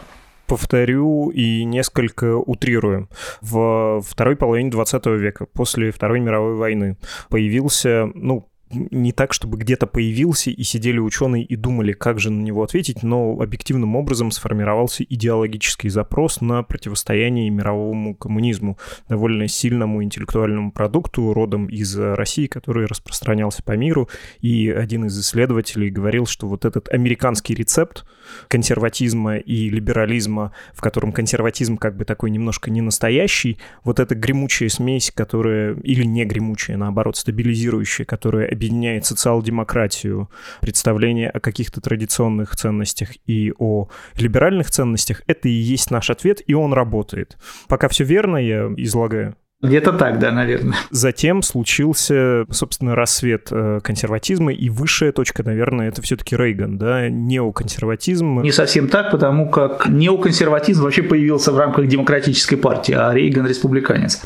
повторю 0.53 1.31
и 1.31 1.65
несколько 1.65 2.37
утрирую. 2.37 3.09
В 3.41 4.03
второй 4.07 4.37
половине 4.37 4.71
20 4.71 5.07
века, 5.07 5.47
после 5.47 5.91
Второй 5.91 6.21
мировой 6.21 6.57
войны, 6.57 6.99
появился, 7.31 8.11
ну, 8.15 8.52
не 8.73 9.13
так, 9.13 9.33
чтобы 9.33 9.59
где-то 9.59 9.87
появился 9.87 10.51
и 10.51 10.63
сидели 10.63 10.99
ученые 10.99 11.45
и 11.45 11.57
думали, 11.57 11.93
как 11.93 12.19
же 12.19 12.31
на 12.31 12.43
него 12.43 12.63
ответить, 12.63 13.03
но 13.03 13.39
объективным 13.41 13.97
образом 13.97 14.31
сформировался 14.31 15.05
идеологический 15.05 15.89
запрос 15.89 16.41
на 16.41 16.63
противостояние 16.63 17.51
мировому 17.51 18.15
коммунизму, 18.15 18.79
довольно 19.09 19.49
сильному 19.49 20.03
интеллектуальному 20.03 20.73
продукту, 20.73 21.33
родом 21.33 21.67
из 21.67 21.97
России, 21.99 22.47
который 22.47 22.87
распространялся 22.87 23.63
по 23.63 23.73
миру. 23.73 24.09
И 24.41 24.71
один 24.71 25.07
из 25.07 25.19
исследователей 25.21 25.91
говорил, 25.91 26.27
что 26.27 26.49
вот 26.49 26.65
этот 26.65 26.89
американский 26.89 27.55
рецепт 27.55 28.05
консерватизма 28.49 29.37
и 29.37 29.69
либерализма, 29.69 30.53
в 30.75 30.81
котором 30.81 31.13
консерватизм 31.13 31.77
как 31.77 31.97
бы 31.97 32.05
такой 32.05 32.31
немножко 32.31 32.71
не 32.71 32.81
настоящий, 32.81 33.59
вот 33.85 34.01
эта 34.01 34.15
гремучая 34.15 34.69
смесь, 34.69 35.11
которая, 35.15 35.75
или 35.83 36.05
не 36.05 36.25
гремучая, 36.25 36.77
наоборот, 36.77 37.17
стабилизирующая, 37.17 38.07
которая 38.07 38.47
объединяет 38.63 39.05
социал-демократию, 39.05 40.31
представление 40.61 41.29
о 41.29 41.41
каких-то 41.41 41.81
традиционных 41.81 42.55
ценностях 42.55 43.11
и 43.27 43.53
о 43.59 43.89
либеральных 44.15 44.71
ценностях, 44.71 45.23
это 45.27 45.49
и 45.49 45.53
есть 45.53 45.91
наш 45.91 46.11
ответ, 46.11 46.41
и 46.47 46.55
он 46.55 46.73
работает. 46.73 47.39
Пока 47.69 47.89
все 47.89 48.05
верно 48.05 48.37
я 48.37 48.73
излагаю? 48.77 49.37
Где-то 49.63 49.93
так, 49.93 50.19
да, 50.19 50.33
наверное. 50.33 50.77
Затем 50.91 51.43
случился, 51.43 52.45
собственно, 52.51 52.97
рассвет 52.97 53.49
э, 53.53 53.79
консерватизма, 53.83 54.53
и 54.53 54.69
высшая 54.69 55.13
точка, 55.13 55.45
наверное, 55.45 55.89
это 55.89 56.03
все-таки 56.03 56.37
Рейган, 56.37 56.79
да, 56.79 57.09
неоконсерватизм. 57.09 58.41
Не 58.43 58.51
совсем 58.51 58.89
так, 58.89 59.13
потому 59.13 59.49
как 59.49 59.87
неоконсерватизм 59.89 60.83
вообще 60.83 61.05
появился 61.05 61.53
в 61.53 61.59
рамках 61.59 61.87
демократической 61.87 62.57
партии, 62.57 62.93
а 62.93 63.15
Рейган 63.15 63.47
республиканец. 63.47 64.23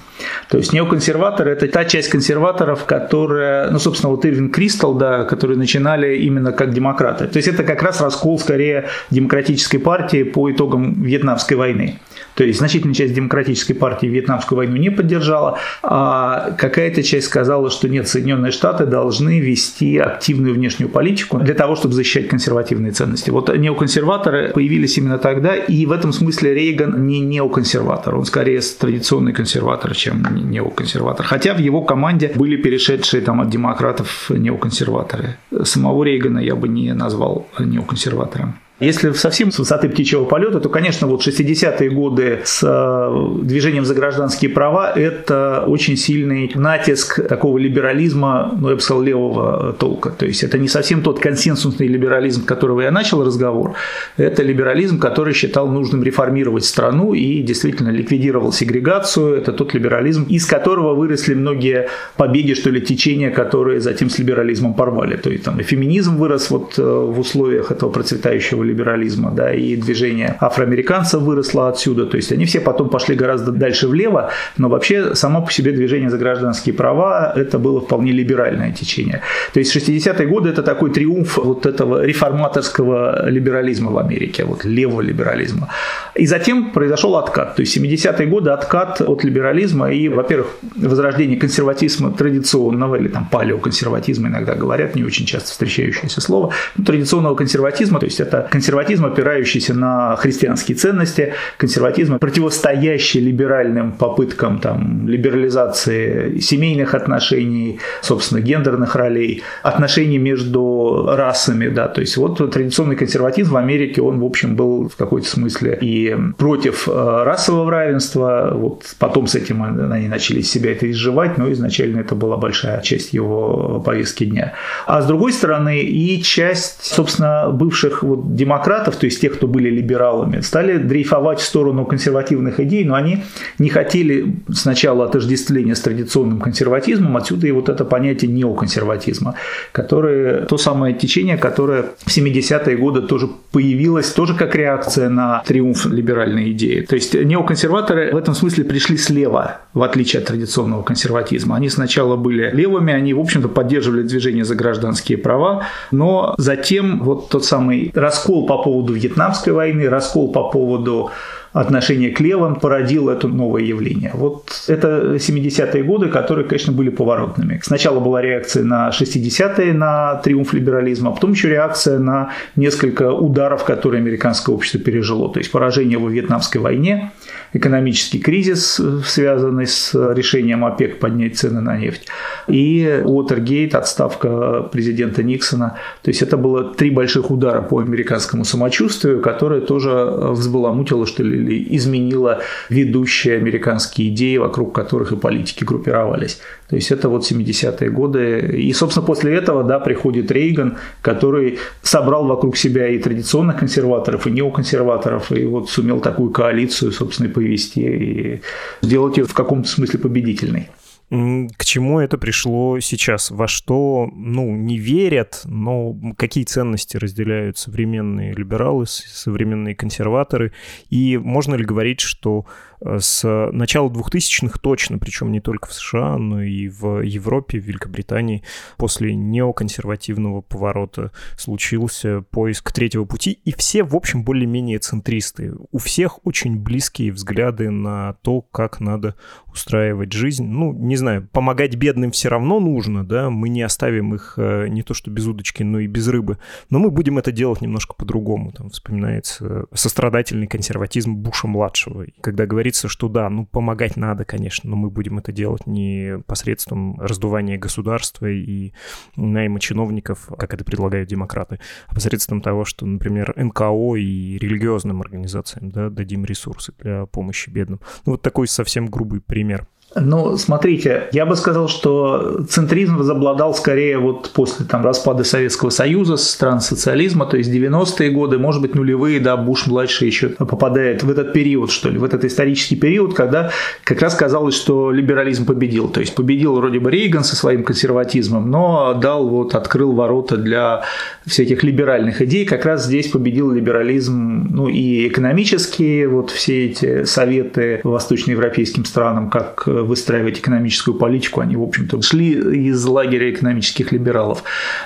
То 0.49 0.57
есть 0.57 0.73
неоконсерваторы– 0.73 1.51
это 1.53 1.69
та 1.69 1.85
часть 1.85 2.09
консерваторов, 2.09 2.87
которая, 2.87 3.71
ну, 3.71 3.79
собственно, 3.79 4.11
вот 4.11 4.25
Ирвин 4.25 4.51
Кристал, 4.51 4.95
да, 4.95 5.25
которые 5.25 5.59
начинали 5.59 6.17
именно 6.17 6.53
как 6.53 6.73
демократы. 6.73 7.27
То 7.27 7.37
есть 7.37 7.49
это 7.49 7.63
как 7.63 7.83
раз 7.83 8.01
раскол, 8.01 8.39
скорее, 8.39 8.89
демократической 9.11 9.79
партии 9.79 10.23
по 10.23 10.51
итогам 10.51 11.03
Вьетнамской 11.03 11.59
войны. 11.59 11.99
То 12.37 12.45
есть 12.45 12.59
значительная 12.59 12.95
часть 12.95 13.15
демократической 13.15 13.73
партии 13.73 14.07
Вьетнамскую 14.07 14.59
войну 14.59 14.77
не 14.77 14.91
поддержала, 14.91 15.59
а 15.83 16.51
какая-то 16.59 17.03
часть 17.03 17.27
сказала, 17.27 17.71
что 17.71 17.89
нет, 17.89 18.07
Соединенные 18.09 18.53
Штаты 18.53 18.85
должны 18.85 19.41
вести 19.41 19.97
активную 19.97 20.55
внешнюю 20.55 20.91
политику 20.91 21.39
для 21.39 21.55
того, 21.55 21.77
чтобы 21.77 21.95
защищать 21.95 22.29
консервативные 22.29 22.93
ценности. 22.93 23.31
Вот 23.31 23.57
неоконсерваторы 23.57 24.51
появились 24.53 24.99
именно 24.99 25.19
тогда, 25.19 25.57
и 25.57 25.87
в 25.87 25.93
этом 25.93 26.13
смысле 26.13 26.53
Рейган 26.53 27.07
не 27.07 27.21
неоконсерватор, 27.21 28.15
он 28.15 28.27
скорее 28.27 28.61
традиционный 28.61 29.33
консерватор, 29.33 29.95
чем 29.95 30.23
неоконсерватор. 30.51 31.25
Хотя 31.25 31.55
в 31.55 31.59
его 31.59 31.83
команде 31.83 32.33
были 32.35 32.57
перешедшие 32.57 33.23
там 33.23 33.41
от 33.41 33.49
демократов 33.49 34.31
неоконсерваторы. 34.31 35.39
Самого 35.63 36.05
Рейгана 36.05 36.41
я 36.41 36.55
бы 36.55 36.69
не 36.69 36.93
назвал 36.93 37.47
неоконсерватором. 37.59 38.57
Если 38.79 39.11
совсем 39.13 39.51
с 39.53 39.59
высоты 39.59 39.89
птичьего 39.89 40.27
полета, 40.27 40.61
то, 40.61 40.69
конечно, 40.69 41.07
вот 41.07 41.27
60-е 41.27 41.89
годы 41.89 42.41
с 42.45 42.61
э, 42.63 43.43
движением 43.43 43.87
за 43.87 43.95
гражданские 43.95 44.51
права– 44.51 44.93
это 44.95 45.65
очень 45.67 45.97
сильный 45.97 46.53
натиск 46.55 47.27
такого 47.27 47.57
либерализма, 47.57 48.55
ну, 48.61 48.69
я 48.69 48.75
бы 48.75 48.81
сказал, 48.83 49.03
левого 49.03 49.73
толка. 49.73 50.11
То 50.11 50.27
есть 50.27 50.43
это 50.43 50.59
не 50.59 50.69
совсем 50.69 51.01
тот 51.01 51.21
консенсусный 51.21 51.87
либерализм, 51.87 52.45
которого 52.45 52.83
я 52.83 52.91
начал 52.91 53.25
разговор. 53.25 53.73
Это 54.19 54.43
либерализм, 54.43 54.99
который 54.99 55.33
считал 55.33 55.69
нужным 55.69 56.03
реформировать 56.03 56.67
страну 56.67 57.15
и 57.15 57.41
действительно 57.41 57.89
ликвидировал 57.89 58.53
сегрегацию. 58.53 59.37
Это 59.37 59.55
тот 59.55 59.73
либерализм, 59.73 60.27
из 60.29 60.45
которого 60.45 60.95
выросли 60.95 61.33
многие 61.33 61.89
побеги, 62.17 62.53
что 62.53 62.69
ли, 62.69 62.83
течения, 62.83 63.31
которые 63.31 63.81
затем 63.81 64.11
с 64.11 64.19
либерализмом 64.19 64.75
порвали. 64.75 65.17
То 65.17 65.31
есть 65.31 65.45
там 65.45 65.59
и 65.61 65.63
феминизм 65.63 66.19
вырос 66.19 66.51
вот 66.51 66.79
э, 66.79 66.83
в 66.83 67.19
условиях 67.19 67.71
этого 67.71 67.89
процветающего 67.89 68.66
либерализма, 68.67 69.31
да, 69.31 69.53
и 69.53 69.77
движение 69.77 70.37
афроамериканцев 70.41 71.23
выросло 71.23 71.69
отсюда, 71.69 72.07
то 72.07 72.17
есть 72.17 72.33
они 72.33 72.45
все 72.45 72.61
потом 72.61 72.89
пошли 72.89 73.15
гораздо 73.17 73.53
дальше 73.53 73.89
влево, 73.89 74.31
но 74.59 74.69
вообще 74.69 75.15
само 75.15 75.43
по 75.43 75.53
себе 75.53 75.73
движение 75.73 76.11
за 76.11 76.19
гражданские 76.19 76.75
права 76.75 77.33
это 77.35 77.59
было 77.59 77.81
вполне 77.81 78.13
либеральное 78.13 78.73
течение. 78.73 79.23
То 79.53 79.61
есть 79.61 79.77
60-е 79.77 80.27
годы 80.27 80.51
это 80.51 80.63
такой 80.63 80.91
триумф 80.91 81.39
вот 81.39 81.67
этого 81.67 82.05
реформаторского 82.05 83.29
либерализма 83.29 83.91
в 83.91 83.99
Америке, 83.99 84.45
вот 84.45 84.65
левого 84.65 85.01
либерализма. 85.01 85.69
И 86.15 86.27
затем 86.27 86.73
произошел 86.73 87.17
откат, 87.17 87.57
то 87.57 87.63
есть 87.63 87.77
70-е 87.77 88.27
годы 88.27 88.51
откат 88.51 89.01
от 89.01 89.25
либерализма 89.25 89.93
и, 89.93 90.09
во-первых, 90.09 90.57
возрождение 90.77 91.39
консерватизма 91.39 92.11
традиционного 92.11 92.97
или 92.97 93.09
там 93.09 93.29
палеоконсерватизма 93.31 94.29
иногда 94.29 94.55
говорят, 94.55 94.95
не 94.95 95.05
очень 95.05 95.27
часто 95.27 95.51
встречающееся 95.51 96.21
слово, 96.21 96.53
традиционного 96.85 97.35
консерватизма, 97.35 97.99
то 98.01 98.07
есть 98.07 98.21
это 98.21 98.49
консерватизм, 98.57 99.05
опирающийся 99.05 99.75
на 99.75 100.17
христианские 100.17 100.79
ценности, 100.79 101.35
консерватизм, 101.59 102.19
противостоящий 102.19 103.21
либеральным 103.21 103.93
попыткам 103.93 104.61
там, 104.61 105.07
либерализации 105.07 106.39
семейных 106.39 106.95
отношений, 106.95 107.81
собственно, 108.01 108.41
гендерных 108.41 108.97
ролей, 108.97 109.43
отношений 109.63 110.17
между 110.17 111.05
расами. 111.07 111.69
Да, 111.69 111.87
то 111.89 112.01
есть 112.01 112.17
вот 112.17 112.39
традиционный 112.51 112.97
консерватизм 112.97 113.53
в 113.53 113.57
Америке, 113.59 114.01
он, 114.01 114.21
в 114.21 114.25
общем, 114.25 114.57
был 114.57 114.89
в 114.89 114.97
какой-то 114.97 115.29
смысле 115.29 115.77
и 115.83 116.17
против 116.39 116.89
э, 116.89 117.23
расового 117.25 117.71
равенства, 117.71 118.53
вот 118.55 118.95
потом 118.99 119.27
с 119.27 119.35
этим 119.35 119.63
они 119.63 120.09
начали 120.09 120.41
себя 120.41 120.73
это 120.73 120.91
изживать, 120.91 121.37
но 121.37 121.53
изначально 121.53 122.01
это 122.01 122.15
была 122.15 122.39
большая 122.39 122.81
часть 122.81 123.13
его 123.13 123.83
повестки 123.85 124.25
дня. 124.25 124.55
А 124.87 125.03
с 125.03 125.07
другой 125.07 125.35
стороны, 125.35 125.81
и 125.81 126.23
часть, 126.23 126.87
собственно, 126.87 127.51
бывших 127.51 128.03
вот 128.03 128.35
демократов, 128.47 128.97
то 128.97 129.07
есть 129.07 129.21
тех, 129.21 129.35
кто 129.35 129.49
были 129.49 129.69
либералами, 129.69 130.41
стали 130.41 130.79
дрейфовать 130.79 131.41
в 131.41 131.43
сторону 131.43 131.85
консервативных 131.85 132.61
идей, 132.61 132.85
но 132.85 132.95
они 132.95 133.25
не 133.59 133.69
хотели 133.69 134.37
сначала 134.53 135.05
отождествления 135.05 135.75
с 135.75 135.81
традиционным 135.81 136.39
консерватизмом, 136.39 137.17
отсюда 137.17 137.49
и 137.49 137.51
вот 137.51 137.69
это 137.69 137.85
понятие 137.85 138.31
неоконсерватизма, 138.31 139.35
которое, 139.73 140.43
то 140.47 140.59
самое 140.59 140.95
течение, 140.95 141.37
которое 141.37 141.83
в 142.05 142.17
70-е 142.17 142.77
годы 142.77 143.03
тоже 143.03 143.29
появилось, 143.51 144.11
тоже 144.13 144.35
как 144.35 144.55
реакция 144.55 145.09
на 145.09 145.43
триумф 145.45 145.87
либеральной 145.87 146.53
идеи. 146.53 146.83
То 146.83 146.95
есть 146.95 147.15
неоконсерваторы 147.15 148.13
в 148.13 148.17
этом 148.17 148.35
смысле 148.35 148.65
пришли 148.65 148.97
слева, 148.97 149.59
в 149.75 149.83
отличие 149.83 150.21
от 150.21 150.29
традиционного 150.29 150.83
консерватизма. 150.83 151.57
Они 151.57 151.69
сначала 151.69 152.17
были 152.17 152.51
левыми, 152.55 152.93
они, 152.93 153.13
в 153.13 153.21
общем-то, 153.21 153.49
поддерживали 153.49 154.03
движение 154.03 154.45
за 154.45 154.55
гражданские 154.55 155.19
права, 155.19 155.65
но 155.91 156.35
затем 156.39 157.01
вот 157.03 157.29
тот 157.29 157.45
самый 157.45 157.91
раскол 157.95 158.36
раскол 158.37 158.47
по 158.47 158.63
поводу 158.63 158.95
Вьетнамской 158.95 159.53
войны, 159.53 159.89
раскол 159.89 160.33
по 160.33 160.51
поводу 160.51 161.11
отношения 161.57 162.11
к 162.11 162.21
левым 162.21 162.57
породил 162.57 163.09
это 163.09 163.29
новое 163.29 163.63
явление. 163.63 164.11
Вот 164.13 164.65
это 164.69 165.15
70-е 165.15 165.83
годы, 165.85 166.09
которые, 166.09 166.47
конечно, 166.47 166.71
были 166.71 166.91
поворотными. 166.91 167.61
Сначала 167.63 167.99
была 167.99 168.21
реакция 168.21 168.63
на 168.63 168.91
60-е, 168.91 169.73
на 169.73 170.17
триумф 170.17 170.53
либерализма, 170.53 171.11
а 171.11 171.13
потом 171.15 171.33
еще 171.33 171.49
реакция 171.49 171.99
на 171.99 172.33
несколько 172.57 173.11
ударов, 173.11 173.65
которые 173.65 174.01
американское 174.01 174.55
общество 174.55 174.81
пережило. 174.81 175.33
То 175.33 175.39
есть 175.39 175.51
поражение 175.51 175.97
во 175.97 176.11
Вьетнамской 176.11 176.61
войне, 176.61 177.13
экономический 177.55 178.19
кризис, 178.19 178.79
связанный 179.07 179.67
с 179.67 179.95
решением 179.95 180.63
ОПЕК 180.63 180.99
поднять 180.99 181.39
цены 181.39 181.63
на 181.63 181.79
нефть, 181.79 182.07
и 182.49 183.03
Уотергейт, 183.03 183.75
отставка 183.75 184.69
президента 184.71 185.23
Никсона. 185.23 185.79
То 186.03 186.11
есть 186.11 186.21
это 186.21 186.37
было 186.37 186.75
три 186.75 186.91
больших 186.91 187.31
удара 187.31 187.63
по 187.63 187.79
американскому 187.79 188.45
самочувствию, 188.45 189.23
которое 189.23 189.63
тоже 189.63 189.91
взбаламутило, 190.33 191.07
что 191.07 191.23
ли, 191.23 191.46
или 191.47 191.77
изменила 191.77 192.43
ведущие 192.69 193.37
американские 193.37 194.09
идеи, 194.09 194.37
вокруг 194.37 194.75
которых 194.75 195.13
и 195.13 195.17
политики 195.17 195.65
группировались. 195.65 196.41
То 196.69 196.77
есть 196.77 196.91
это 196.91 197.09
вот 197.09 197.31
70-е 197.31 197.91
годы. 197.91 198.41
И, 198.57 198.73
собственно, 198.73 199.07
после 199.07 199.35
этого, 199.35 199.63
да, 199.63 199.79
приходит 199.79 200.31
Рейган, 200.31 200.79
который 201.03 201.59
собрал 201.83 202.27
вокруг 202.27 202.57
себя 202.57 202.89
и 202.89 202.99
традиционных 202.99 203.59
консерваторов, 203.59 204.27
и 204.27 204.31
неоконсерваторов, 204.31 205.33
и 205.33 205.45
вот 205.45 205.71
сумел 205.71 206.01
такую 206.01 206.31
коалицию, 206.31 206.93
собственно, 206.93 207.29
повести, 207.29 207.81
и 207.81 208.41
сделать 208.83 209.17
ее 209.17 209.25
в 209.25 209.35
каком-то 209.35 209.69
смысле 209.69 210.01
победительной. 210.01 210.69
К 211.09 211.65
чему 211.65 212.01
это 212.01 212.19
пришло 212.19 212.81
сейчас? 212.81 213.31
Во 213.31 213.47
что, 213.47 214.11
ну, 214.13 214.57
не 214.57 214.77
верят, 214.77 215.43
но 215.45 215.95
какие 216.17 216.43
ценности 216.43 216.97
разделяют 216.97 217.59
современные 217.59 218.33
либералы, 218.33 218.87
современные 218.87 219.77
консерваторы? 219.77 220.53
И 220.91 221.17
можно 221.17 221.55
ли 221.55 221.65
говорить, 221.65 222.01
что 222.01 222.47
с 222.81 223.51
начала 223.53 223.89
2000-х 223.89 224.59
точно, 224.61 224.99
причем 224.99 225.33
не 225.33 225.41
только 225.41 225.69
в 225.69 225.73
США, 225.73 226.19
но 226.19 226.43
и 226.43 226.69
в 226.69 227.01
Европе, 227.01 227.59
в 227.59 227.65
Великобритании, 227.65 228.43
после 228.77 229.15
неоконсервативного 229.15 230.41
поворота 230.41 231.13
случился 231.37 232.23
поиск 232.23 232.73
третьего 232.73 233.05
пути, 233.05 233.33
и 233.45 233.53
все, 233.53 233.83
в 233.83 233.95
общем, 233.95 234.25
более-менее 234.25 234.79
центристы. 234.79 235.55
У 235.71 235.79
всех 235.79 236.25
очень 236.27 236.59
близкие 236.59 237.13
взгляды 237.13 237.71
на 237.71 238.15
то, 238.23 238.41
как 238.41 238.81
надо 238.81 239.15
устраивать 239.47 240.13
жизнь. 240.13 240.47
Ну, 240.47 240.73
не 240.73 240.97
знаю, 240.97 241.29
помогать 241.33 241.77
бедным 241.77 242.11
все 242.11 242.29
равно 242.29 242.61
нужно, 242.61 243.05
да, 243.05 243.31
мы 243.31 243.49
не 243.49 243.63
оставим 243.63 244.15
их 244.15 244.35
э, 244.37 244.69
не 244.69 244.83
то 244.83 244.93
что 244.95 245.11
без 245.11 245.27
удочки, 245.27 245.63
но 245.63 245.81
и 245.81 245.87
без 245.87 246.09
рыбы, 246.09 246.39
но 246.69 246.79
мы 246.79 246.91
будем 246.91 247.19
это 247.19 247.33
делать 247.33 247.63
немножко 247.63 247.95
по-другому. 247.95 248.53
Там 248.53 248.71
вспоминается 248.71 249.67
сострадательный 249.73 250.47
консерватизм 250.47 251.15
Буша-младшего, 251.15 252.07
когда 252.21 252.47
говорит 252.47 252.66
говорится, 252.67 252.89
что 252.89 253.09
да, 253.09 253.31
ну 253.31 253.47
помогать 253.47 253.97
надо, 253.97 254.25
конечно, 254.25 254.69
но 254.69 254.77
мы 254.77 254.91
будем 254.91 255.19
это 255.19 255.31
делать 255.31 255.67
не 255.67 256.19
посредством 256.27 257.01
раздувания 257.01 257.59
государства 257.59 258.27
и 258.27 258.73
найма 259.15 259.61
чиновников, 259.61 260.29
как 260.37 260.53
это 260.53 260.65
предлагают 260.65 261.09
демократы, 261.09 261.61
а 261.87 261.95
посредством 261.95 262.41
того, 262.41 262.65
что, 262.65 262.85
например, 262.85 263.33
НКО 263.37 263.95
и 263.97 264.37
религиозным 264.39 265.01
организациям 265.01 265.71
да, 265.71 265.91
дадим 265.91 266.25
ресурсы 266.25 266.73
для 266.81 267.07
помощи 267.07 267.51
бедным. 267.51 267.81
Ну 268.05 268.13
вот 268.13 268.23
такой 268.23 268.49
совсем 268.49 268.87
грубый 268.87 269.21
пример. 269.21 269.69
Ну, 269.99 270.37
смотрите, 270.37 271.05
я 271.13 271.25
бы 271.25 271.37
сказал, 271.37 271.69
что 271.69 272.45
центризм 272.49 272.99
возобладал 272.99 273.55
скорее 273.55 273.99
вот 273.99 274.31
после 274.35 274.67
там, 274.67 274.85
распада 274.85 275.25
Советского 275.25 275.71
Союза, 275.71 276.17
стран 276.17 276.61
социализма, 276.61 277.25
то 277.25 277.39
есть 277.39 277.51
90-е 277.51 278.11
годы, 278.11 278.39
может 278.39 278.61
быть, 278.61 278.75
нулевые, 278.75 279.21
да, 279.21 279.37
Буш-младший 279.37 280.07
еще 280.07 280.29
попадает 280.29 281.03
в 281.03 281.11
этот 281.11 281.33
период, 281.33 281.71
что 281.71 281.89
ли, 281.89 281.99
в 281.99 282.05
этот 282.05 282.25
исторический 282.25 282.77
период, 282.77 283.15
когда 283.15 283.51
как 283.85 284.03
раз 284.03 284.15
казалось, 284.15 284.55
что 284.55 284.91
либерализм 284.91 285.47
победил. 285.47 285.89
То 285.89 286.01
есть 286.01 286.15
победил 286.15 286.57
вроде 286.57 286.79
бы 286.79 286.91
Рейган 286.91 287.25
со 287.25 287.35
своим 287.35 287.65
консерватизмом, 287.65 288.51
но 288.51 288.93
дал, 288.95 289.27
вот, 289.29 289.55
открыл 289.55 289.93
ворота 289.93 290.37
для 290.37 290.83
всяких 291.25 291.63
либеральных 291.63 292.21
идей. 292.21 292.45
Как 292.45 292.67
раз 292.67 292.85
здесь 292.85 293.09
победил 293.09 293.51
либерализм, 293.51 294.49
ну, 294.51 294.69
и 294.69 295.09
экономические, 295.09 296.09
вот 296.09 296.31
все 296.31 296.67
эти 296.67 297.05
советы 297.05 297.81
восточноевропейским 297.83 298.85
странам, 298.85 299.31
как 299.31 299.67
выстраивать 299.87 300.39
экономическую 300.39 300.95
политику, 300.95 301.41
они, 301.41 301.57
в 301.57 301.63
общем-то, 301.63 302.03
шли 302.03 302.33
из 302.69 302.85
лагеря 302.85 303.31
экономических 303.31 303.93
либералов. 303.93 304.45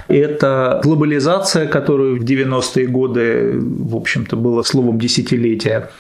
Это 0.09 0.81
глобализация, 0.85 1.67
которую 1.67 2.21
в 2.21 2.25
90-е 2.25 2.87
годы, 2.87 3.59
в 3.61 3.97
общем-то, 3.97 4.37
было 4.37 4.63
словом 4.63 4.99
десятилетия 4.99 5.91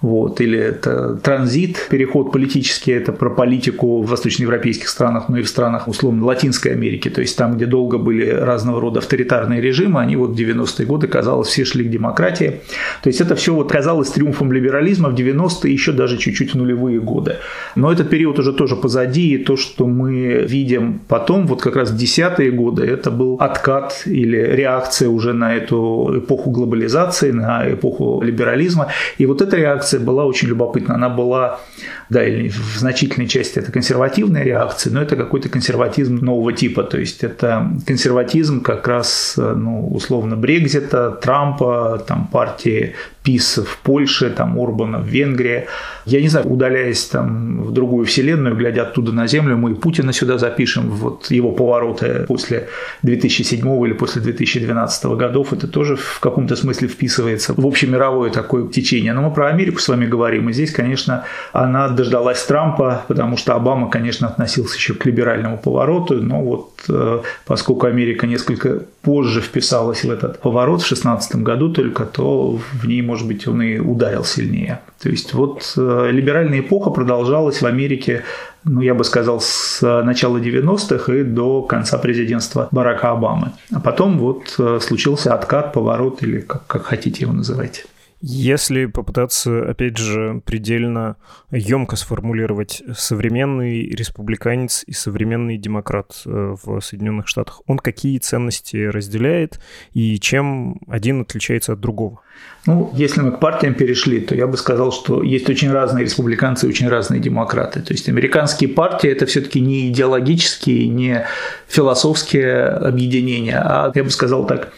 вот, 0.00 0.40
или 0.40 0.58
это 0.58 1.16
транзит, 1.16 1.88
переход 1.90 2.32
политический, 2.32 2.92
это 2.92 3.12
про 3.12 3.28
политику 3.28 4.02
в 4.02 4.08
восточноевропейских 4.08 4.88
странах, 4.88 5.28
но 5.28 5.36
и 5.36 5.42
в 5.42 5.48
странах, 5.48 5.88
условно, 5.88 6.24
Латинской 6.24 6.72
Америки, 6.72 7.10
то 7.10 7.20
есть 7.20 7.36
там, 7.36 7.56
где 7.56 7.66
долго 7.66 7.98
были 7.98 8.26
разного 8.26 8.80
рода 8.80 9.00
авторитарные 9.00 9.60
режимы, 9.60 10.00
они 10.00 10.16
вот 10.16 10.30
в 10.30 10.34
90-е 10.34 10.86
годы, 10.86 11.06
казалось, 11.06 11.48
все 11.48 11.64
шли 11.64 11.84
к 11.84 11.90
демократии. 11.90 12.60
То 13.02 13.08
есть 13.08 13.20
это 13.20 13.34
все 13.34 13.54
вот 13.54 13.70
казалось 13.70 14.08
триумфом 14.10 14.52
либерализма 14.52 15.10
в 15.10 15.14
90-е, 15.14 15.70
еще 15.70 15.92
даже 15.92 16.16
чуть-чуть 16.16 16.54
в 16.54 16.56
нулевые 16.56 17.00
годы. 17.00 17.36
Но 17.74 17.92
этот 17.92 18.08
период 18.08 18.38
уже 18.38 18.49
тоже 18.52 18.76
позади, 18.76 19.34
и 19.34 19.38
то, 19.38 19.56
что 19.56 19.86
мы 19.86 20.44
видим 20.48 21.00
потом, 21.08 21.46
вот 21.46 21.62
как 21.62 21.76
раз 21.76 21.90
в 21.90 21.96
десятые 21.96 22.50
годы, 22.50 22.84
это 22.84 23.10
был 23.10 23.36
откат 23.40 24.02
или 24.06 24.36
реакция 24.36 25.08
уже 25.08 25.32
на 25.32 25.54
эту 25.54 26.12
эпоху 26.18 26.50
глобализации, 26.50 27.30
на 27.30 27.72
эпоху 27.72 28.22
либерализма. 28.22 28.88
И 29.18 29.26
вот 29.26 29.42
эта 29.42 29.56
реакция 29.56 30.00
была 30.00 30.24
очень 30.24 30.48
любопытна. 30.48 30.94
Она 30.94 31.08
была, 31.08 31.60
да, 32.08 32.24
или 32.24 32.48
в 32.48 32.78
значительной 32.78 33.28
части 33.28 33.58
это 33.58 33.72
консервативная 33.72 34.44
реакция, 34.44 34.92
но 34.92 35.02
это 35.02 35.16
какой-то 35.16 35.48
консерватизм 35.48 36.18
нового 36.24 36.52
типа. 36.52 36.82
То 36.82 36.98
есть 36.98 37.24
это 37.24 37.70
консерватизм 37.86 38.60
как 38.62 38.88
раз, 38.88 39.34
ну, 39.36 39.88
условно, 39.88 40.36
Брекзита, 40.36 41.10
Трампа, 41.10 42.02
там, 42.06 42.28
партии 42.32 42.94
ПИС 43.22 43.58
в 43.58 43.78
Польше, 43.82 44.30
там, 44.30 44.58
Орбана 44.58 44.98
в 44.98 45.06
Венгрии. 45.06 45.66
Я 46.06 46.20
не 46.20 46.28
знаю, 46.28 46.46
удаляясь 46.48 47.04
там 47.04 47.62
в 47.62 47.72
другую 47.72 48.06
вселенную, 48.06 48.56
глядя 48.56 48.82
оттуда 48.82 49.12
на 49.12 49.26
Землю, 49.26 49.56
мы 49.56 49.72
и 49.72 49.74
Путина 49.74 50.12
сюда 50.12 50.38
запишем, 50.38 50.90
вот 50.90 51.30
его 51.30 51.52
повороты 51.52 52.24
после 52.26 52.68
2007 53.02 53.86
или 53.86 53.92
после 53.92 54.22
2012 54.22 55.04
годов, 55.16 55.52
это 55.52 55.68
тоже 55.68 55.96
в 55.96 56.20
каком-то 56.20 56.56
смысле 56.56 56.88
вписывается 56.88 57.54
в 57.56 57.66
общемировое 57.66 58.30
такое 58.30 58.68
течение. 58.68 59.12
Но 59.12 59.22
мы 59.22 59.30
про 59.30 59.48
Америку 59.48 59.80
с 59.80 59.88
вами 59.88 60.06
говорим, 60.06 60.48
и 60.48 60.52
здесь, 60.52 60.72
конечно, 60.72 61.24
она 61.52 61.88
дождалась 61.88 62.42
Трампа, 62.44 63.04
потому 63.08 63.36
что 63.36 63.54
Обама, 63.54 63.90
конечно, 63.90 64.28
относился 64.28 64.76
еще 64.76 64.94
к 64.94 65.04
либеральному 65.04 65.58
повороту, 65.58 66.14
но 66.14 66.42
вот 66.42 66.72
э, 66.88 67.20
поскольку 67.46 67.86
Америка 67.86 68.26
несколько 68.26 68.80
позже 69.02 69.40
вписалась 69.40 70.04
в 70.04 70.10
этот 70.10 70.40
поворот 70.40 70.82
в 70.82 70.88
2016 70.88 71.36
году 71.36 71.72
только, 71.72 72.04
то 72.04 72.58
в 72.72 72.86
ней, 72.86 73.02
может 73.10 73.26
быть, 73.26 73.48
он 73.48 73.60
и 73.60 73.78
ударил 73.78 74.24
сильнее. 74.24 74.80
То 75.02 75.08
есть 75.08 75.34
вот 75.34 75.74
э, 75.76 76.08
либеральная 76.12 76.60
эпоха 76.60 76.90
продолжалась 76.90 77.60
в 77.60 77.66
Америке, 77.66 78.22
ну, 78.62 78.82
я 78.82 78.94
бы 78.94 79.02
сказал, 79.02 79.40
с 79.40 79.82
начала 80.04 80.38
90-х 80.38 81.12
и 81.12 81.24
до 81.24 81.62
конца 81.62 81.98
президентства 81.98 82.68
Барака 82.70 83.10
Обамы. 83.10 83.52
А 83.72 83.80
потом 83.80 84.18
вот 84.18 84.54
э, 84.60 84.78
случился 84.80 85.34
откат, 85.34 85.72
поворот 85.72 86.22
или 86.22 86.40
как, 86.40 86.68
как 86.68 86.82
хотите 86.84 87.22
его 87.24 87.32
называть. 87.32 87.84
Если 88.22 88.84
попытаться, 88.84 89.70
опять 89.70 89.96
же, 89.96 90.42
предельно 90.44 91.16
емко 91.50 91.96
сформулировать 91.96 92.82
современный 92.94 93.88
республиканец 93.88 94.84
и 94.86 94.92
современный 94.92 95.56
демократ 95.56 96.22
э, 96.26 96.54
в 96.62 96.80
Соединенных 96.82 97.28
Штатах, 97.28 97.62
он 97.66 97.78
какие 97.78 98.18
ценности 98.18 98.76
разделяет 98.76 99.58
и 99.94 100.20
чем 100.20 100.80
один 100.86 101.22
отличается 101.22 101.72
от 101.72 101.80
другого? 101.80 102.20
Ну, 102.66 102.92
если 102.94 103.22
мы 103.22 103.32
к 103.32 103.40
партиям 103.40 103.74
перешли, 103.74 104.20
то 104.20 104.34
я 104.34 104.46
бы 104.46 104.58
сказал, 104.58 104.92
что 104.92 105.22
есть 105.22 105.48
очень 105.48 105.72
разные 105.72 106.04
республиканцы 106.04 106.66
и 106.66 106.68
очень 106.68 106.88
разные 106.88 107.18
демократы. 107.18 107.80
То 107.80 107.94
есть 107.94 108.08
американские 108.08 108.68
партии– 108.68 109.08
это 109.10 109.24
все-таки 109.24 109.60
не 109.60 109.88
идеологические, 109.88 110.88
не 110.88 111.24
философские 111.68 112.64
объединения, 112.64 113.62
а, 113.64 113.90
я 113.94 114.04
бы 114.04 114.10
сказал 114.10 114.46
так, 114.46 114.72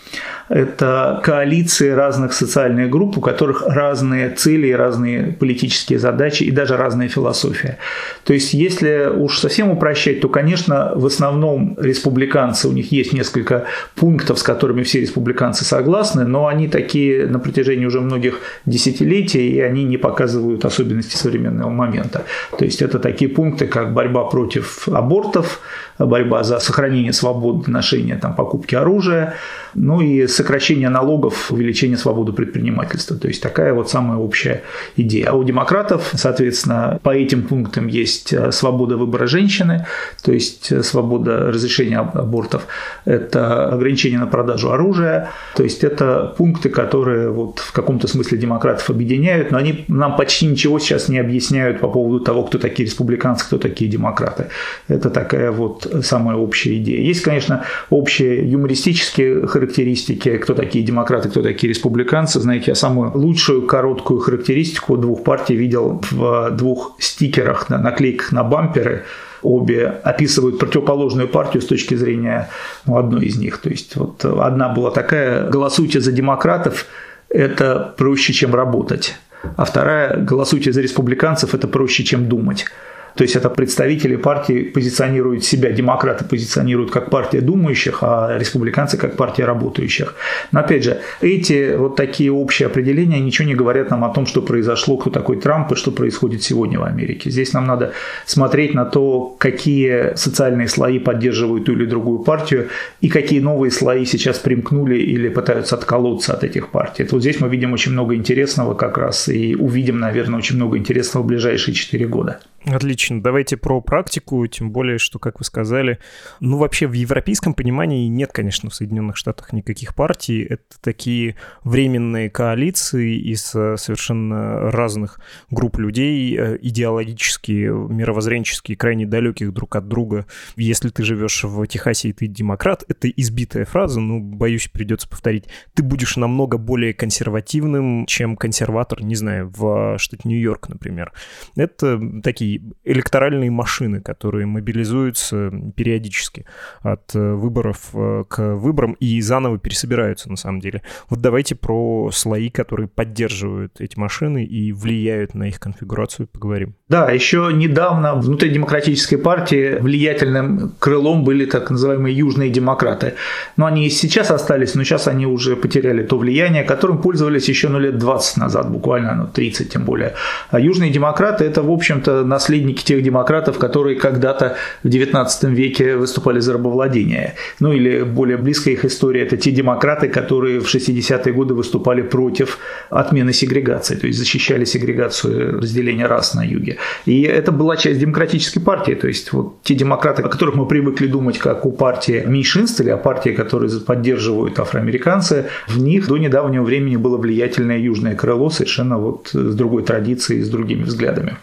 это 0.53 1.21
коалиции 1.25 1.89
разных 1.89 2.35
социальных 2.35 2.91
групп, 2.91 3.17
у 3.17 3.23
которых 3.23 3.65
разные 3.67 4.29
цели, 4.29 4.71
разные 4.71 5.33
политические 5.33 5.99
задачи 5.99 6.43
и 6.43 6.51
даже 6.51 6.77
разная 6.77 7.09
философия. 7.09 7.79
То 8.25 8.35
есть, 8.35 8.53
если 8.53 9.11
уж 9.15 9.39
совсем 9.39 9.71
упрощать, 9.71 10.21
то, 10.21 10.29
конечно, 10.29 10.93
в 10.95 11.07
основном 11.07 11.79
республиканцы, 11.81 12.69
у 12.69 12.73
них 12.73 12.93
есть 12.93 13.15
несколько 13.15 13.65
пунктов, 13.95 14.39
с 14.39 14.43
которыми 14.43 14.83
все 14.83 15.01
республиканцы 15.01 15.65
согласны, 15.65 16.25
но 16.25 16.47
они 16.47 16.69
такие 16.69 17.27
на 17.27 17.39
протяжении 17.39 17.72
уже 17.87 18.01
многих 18.01 18.41
десятилетий, 18.67 19.51
и 19.51 19.61
они 19.61 19.85
не 19.85 19.97
показывают 19.97 20.65
особенности 20.65 21.17
современного 21.17 21.71
момента. 21.71 22.25
То 22.59 22.65
есть, 22.65 22.83
это 22.83 22.99
такие 22.99 23.31
пункты, 23.31 23.67
как 23.67 23.93
борьба 23.93 24.25
против 24.25 24.89
абортов, 24.89 25.61
борьба 25.99 26.43
за 26.43 26.59
сохранение 26.59 27.13
свободы 27.13 27.71
ношения, 27.71 28.17
там, 28.17 28.35
покупки 28.35 28.75
оружия, 28.75 29.35
ну 29.75 30.01
и 30.01 30.27
сокращение 30.27 30.89
налогов, 30.89 31.51
увеличение 31.51 31.97
свободы 31.97 32.33
предпринимательства. 32.33 33.17
То 33.17 33.29
есть 33.29 33.43
такая 33.43 33.75
вот 33.75 33.91
самая 33.91 34.19
общая 34.19 34.63
идея. 34.97 35.31
А 35.31 35.33
у 35.35 35.45
демократов, 35.45 36.11
соответственно, 36.15 36.99
по 37.03 37.11
этим 37.11 37.43
пунктам 37.43 37.87
есть 37.87 38.33
э, 38.33 38.53
свобода 38.53 38.97
выбора 38.97 39.27
женщины, 39.27 39.87
то 40.23 40.33
есть 40.33 40.73
э, 40.73 40.83
свобода 40.83 41.51
разрешения 41.51 41.99
абортов, 41.99 42.67
это 43.05 43.69
ограничение 43.69 44.19
на 44.19 44.27
продажу 44.27 44.73
оружия, 44.73 45.31
то 45.57 45.63
есть 45.63 45.85
это 45.85 46.35
пункты, 46.37 46.69
которые 46.69 47.31
вот 47.31 47.62
в 47.63 47.73
каком-то 47.73 48.09
смысле 48.09 48.39
демократов 48.39 48.91
объединяют, 48.91 49.51
но 49.51 49.59
они 49.59 49.85
нам 49.89 50.17
почти 50.17 50.47
ничего 50.47 50.79
сейчас 50.79 51.09
не 51.09 51.19
объясняют 51.19 51.81
по 51.81 51.89
поводу 51.89 52.21
того, 52.21 52.45
кто 52.45 52.59
такие 52.59 52.87
республиканцы, 52.87 53.47
кто 53.47 53.59
такие 53.59 53.91
демократы. 53.91 54.49
Это 54.89 55.11
такая 55.11 55.51
вот 55.51 55.91
самая 56.03 56.37
общая 56.37 56.77
идея. 56.79 57.01
Есть, 57.01 57.23
конечно, 57.23 57.65
общие 57.91 58.51
юмористические 58.51 59.47
характеристики, 59.47 60.39
кто 60.39 60.55
такие 60.55 60.85
демократы, 60.85 61.29
кто 61.29 61.43
такие 61.43 61.71
республиканцы. 61.71 62.41
Знаете, 62.41 62.73
я 62.73 62.75
самую 62.75 63.17
лучшую 63.17 63.63
короткую 63.67 64.21
характеристику 64.21 64.97
двух 64.97 65.25
партий 65.25 65.55
видел 65.55 66.01
в 66.11 66.51
двух 66.51 66.97
стикерах, 66.99 67.69
на 67.69 67.79
наклейках 67.79 68.33
на 68.33 68.45
бамперы 68.45 69.05
обе 69.43 69.87
описывают 70.05 70.59
противоположную 70.59 71.29
партию 71.29 71.63
с 71.63 71.67
точки 71.67 71.95
зрения 71.95 72.49
ну, 72.87 72.97
одной 72.97 73.27
из 73.27 73.37
них. 73.37 73.59
То 73.59 73.71
есть 73.71 73.97
вот 73.97 74.25
одна 74.25 74.69
была 74.69 74.91
такая 74.91 75.49
«голосуйте 75.49 76.01
за 76.01 76.13
демократов, 76.13 76.87
это 77.33 77.95
проще, 77.97 78.33
чем 78.33 78.55
работать», 78.55 79.17
а 79.57 79.65
вторая 79.65 80.17
«голосуйте 80.17 80.73
за 80.73 80.83
республиканцев, 80.83 81.55
это 81.55 81.69
проще, 81.69 82.05
чем 82.05 82.29
думать». 82.29 82.67
То 83.15 83.25
есть 83.25 83.37
это 83.37 83.51
представители 83.51 84.17
партии 84.17 84.63
позиционируют 84.63 85.45
себя, 85.45 85.71
демократы 85.71 86.25
позиционируют 86.25 86.91
как 86.91 87.11
партия 87.11 87.41
думающих, 87.41 87.99
а 88.03 88.39
республиканцы 88.39 88.97
как 88.97 89.17
партия 89.17 89.45
работающих. 89.45 90.15
Но 90.53 90.61
опять 90.61 90.85
же, 90.85 91.01
эти 91.21 91.77
вот 91.77 91.97
такие 91.97 92.33
общие 92.33 92.67
определения 92.67 93.21
ничего 93.21 93.47
не 93.49 93.55
говорят 93.55 93.91
нам 93.91 94.05
о 94.05 94.13
том, 94.13 94.27
что 94.27 94.43
произошло, 94.43 94.97
кто 94.97 95.11
такой 95.11 95.41
Трамп 95.41 95.73
и 95.73 95.75
что 95.75 95.91
происходит 95.91 96.43
сегодня 96.43 96.79
в 96.79 96.85
Америке. 96.85 97.31
Здесь 97.31 97.53
нам 97.53 97.67
надо 97.67 97.93
смотреть 98.27 98.75
на 98.75 98.85
то, 98.85 99.35
какие 99.39 100.15
социальные 100.17 100.69
слои 100.69 100.99
поддерживают 100.99 101.65
ту 101.67 101.73
или 101.73 101.87
другую 101.87 102.21
партию 102.21 102.69
и 103.01 103.09
какие 103.09 103.41
новые 103.41 103.71
слои 103.71 104.05
сейчас 104.05 104.39
примкнули 104.39 104.97
или 104.97 105.29
пытаются 105.29 105.77
отколоться 105.77 106.33
от 106.33 106.45
этих 106.45 106.71
партий. 106.71 107.07
Вот 107.11 107.21
здесь 107.21 107.41
мы 107.41 107.49
видим 107.49 107.73
очень 107.73 107.93
много 107.93 108.15
интересного 108.15 108.75
как 108.75 108.99
раз 108.99 109.29
и 109.29 109.55
увидим, 109.55 109.99
наверное, 109.99 110.39
очень 110.39 110.57
много 110.57 110.79
интересного 110.79 111.23
в 111.23 111.27
ближайшие 111.27 111.75
четыре 111.75 112.07
года. 112.07 112.41
Отлично. 112.65 113.21
Давайте 113.21 113.57
про 113.57 113.81
практику, 113.81 114.47
тем 114.47 114.71
более, 114.71 114.99
что, 114.99 115.19
как 115.19 115.41
вы 115.41 115.45
сказали, 115.45 115.99
ну, 116.39 116.59
вообще 116.59 116.87
в 116.87 116.93
европейском 116.93 117.55
понимании 117.55 118.07
нет, 118.07 118.31
конечно, 118.33 118.71
в 118.71 118.75
Соединенных 118.75 119.17
Штатах 119.17 119.53
никаких 119.53 119.97
партий. 119.97 120.43
Это 120.43 120.63
такие 120.81 121.35
временные 121.65 122.31
коалиции 122.31 123.19
из 123.19 123.53
э, 123.57 123.77
совершенно 123.77 124.71
разных 124.71 125.19
групп 125.51 125.79
людей, 125.79 126.37
э, 126.39 126.59
идеологически, 126.63 127.51
мировоззренчески 127.53 128.77
крайне 128.77 129.07
далеких 129.07 129.53
друг 129.53 129.75
от 129.75 129.89
друга. 129.89 130.27
Если 130.55 130.91
ты 130.91 131.03
живешь 131.03 131.43
в 131.43 131.67
Техасе 131.67 132.11
и 132.11 132.13
ты 132.13 132.29
демократ, 132.29 132.85
это 132.87 133.09
избитая 133.09 133.65
фраза, 133.65 133.99
но, 133.99 134.21
боюсь, 134.21 134.69
придется 134.69 135.09
повторить. 135.09 135.47
Ты 135.75 135.83
будешь 135.83 136.17
намного 136.17 136.59
более 136.59 136.95
консервативным, 136.95 138.07
чем 138.07 138.37
консерватор, 138.37 139.03
не 139.03 139.17
знаю, 139.17 139.53
в 139.53 139.99
штате 139.99 140.29
Нью-Йорк, 140.29 140.69
например. 140.69 141.13
Это 141.57 142.01
такие 142.23 142.52
электоральные 142.85 143.51
машины, 143.51 144.01
которые 144.01 144.47
мобилизуются 144.47 145.51
периодически 145.77 146.45
от 146.81 147.15
э, 147.15 147.33
выборов 147.35 147.91
э, 147.95 148.25
к 148.29 148.55
выборам 148.57 148.93
и 149.01 149.21
заново 149.21 149.59
пересобираются 149.59 150.31
на 150.31 150.37
самом 150.37 150.61
деле. 150.61 150.83
Вот 151.09 151.21
давайте 151.21 151.55
про 151.55 152.11
слои, 152.13 152.51
которые 152.51 152.89
поддерживают 152.89 153.81
эти 153.81 153.99
машины 153.99 154.45
и 154.45 154.73
влияют 154.73 155.35
на 155.35 155.49
их 155.49 155.61
конфигурацию, 155.61 156.27
поговорим. 156.27 156.75
Да, 156.89 157.11
еще 157.11 157.51
недавно 157.53 158.15
внутри 158.15 158.51
демократической 158.51 159.17
партии 159.17 159.79
влиятельным 159.81 160.75
крылом 160.79 161.25
были 161.25 161.47
так 161.47 161.71
называемые 161.71 162.17
южные 162.17 162.51
демократы. 162.51 163.15
Но 163.57 163.67
они 163.67 163.87
и 163.87 163.91
сейчас 163.91 164.31
остались, 164.31 164.75
но 164.75 164.85
сейчас 164.85 165.09
они 165.09 165.27
уже 165.27 165.57
потеряли 165.57 166.03
то 166.03 166.19
влияние, 166.19 166.65
которым 166.65 166.99
пользовались 166.99 167.49
еще 167.49 167.69
ну, 167.69 167.79
лет 167.79 167.99
20 167.99 168.37
назад, 168.37 168.71
буквально 168.71 169.15
ну, 169.15 169.27
30 169.27 169.73
тем 169.73 169.85
более. 169.85 170.15
А 170.51 170.61
южные 170.61 170.91
демократы– 170.91 171.45
это, 171.47 171.63
в 171.63 171.71
общем-то, 171.71 172.25
наследники 172.43 172.85
тех 172.85 173.03
демократов, 173.03 173.59
которые 173.59 173.97
когда-то 173.97 174.57
в 174.83 174.89
XIX 174.89 175.55
веке 175.55 175.97
выступали 175.97 176.41
за 176.41 176.55
рабовладение. 176.55 177.35
Ну 177.61 177.73
или 177.73 178.03
более 178.03 178.37
близкая 178.37 178.75
их 178.75 178.85
история– 178.85 179.23
это 179.27 179.37
те 179.37 179.53
демократы, 179.53 180.09
которые 180.09 180.59
в 180.59 180.67
60-е 180.67 181.33
годы 181.33 181.55
выступали 181.55 182.03
против 182.03 182.59
отмены 182.91 183.33
сегрегации, 183.33 183.95
то 183.95 184.07
есть 184.07 184.19
защищали 184.19 184.65
сегрегацию 184.65 185.61
разделения 185.61 186.07
рас 186.07 186.35
на 186.35 186.43
юге. 186.43 186.79
И 187.07 187.23
это 187.23 187.53
была 187.53 187.77
часть 187.77 188.01
демократической 188.01 188.61
партии. 188.61 188.95
То 188.95 189.07
есть 189.07 189.33
вот 189.33 189.63
те 189.63 189.75
демократы, 189.75 190.23
о 190.23 190.29
которых 190.29 190.57
мы 190.57 190.67
привыкли 190.67 191.07
думать 191.07 191.39
как 191.39 191.65
у 191.65 191.71
партии 191.71 192.25
меньшинств 192.27 192.81
или 192.81 192.91
о 192.91 192.97
партии, 192.97 193.31
которые 193.31 193.71
поддерживают 193.81 194.59
афроамериканцы, 194.59 195.47
в 195.69 195.79
них 195.79 196.09
до 196.09 196.19
недавнего 196.19 196.65
времени 196.65 196.97
было 196.97 197.17
влиятельное 197.17 197.79
южное 197.79 198.17
крыло 198.17 198.51
совершенно 198.51 198.99
вот 198.99 199.31
с 199.33 199.55
другой 199.55 199.83
традицией, 199.85 200.43
с 200.43 200.49
другими 200.49 200.83
взглядами. 200.83 201.37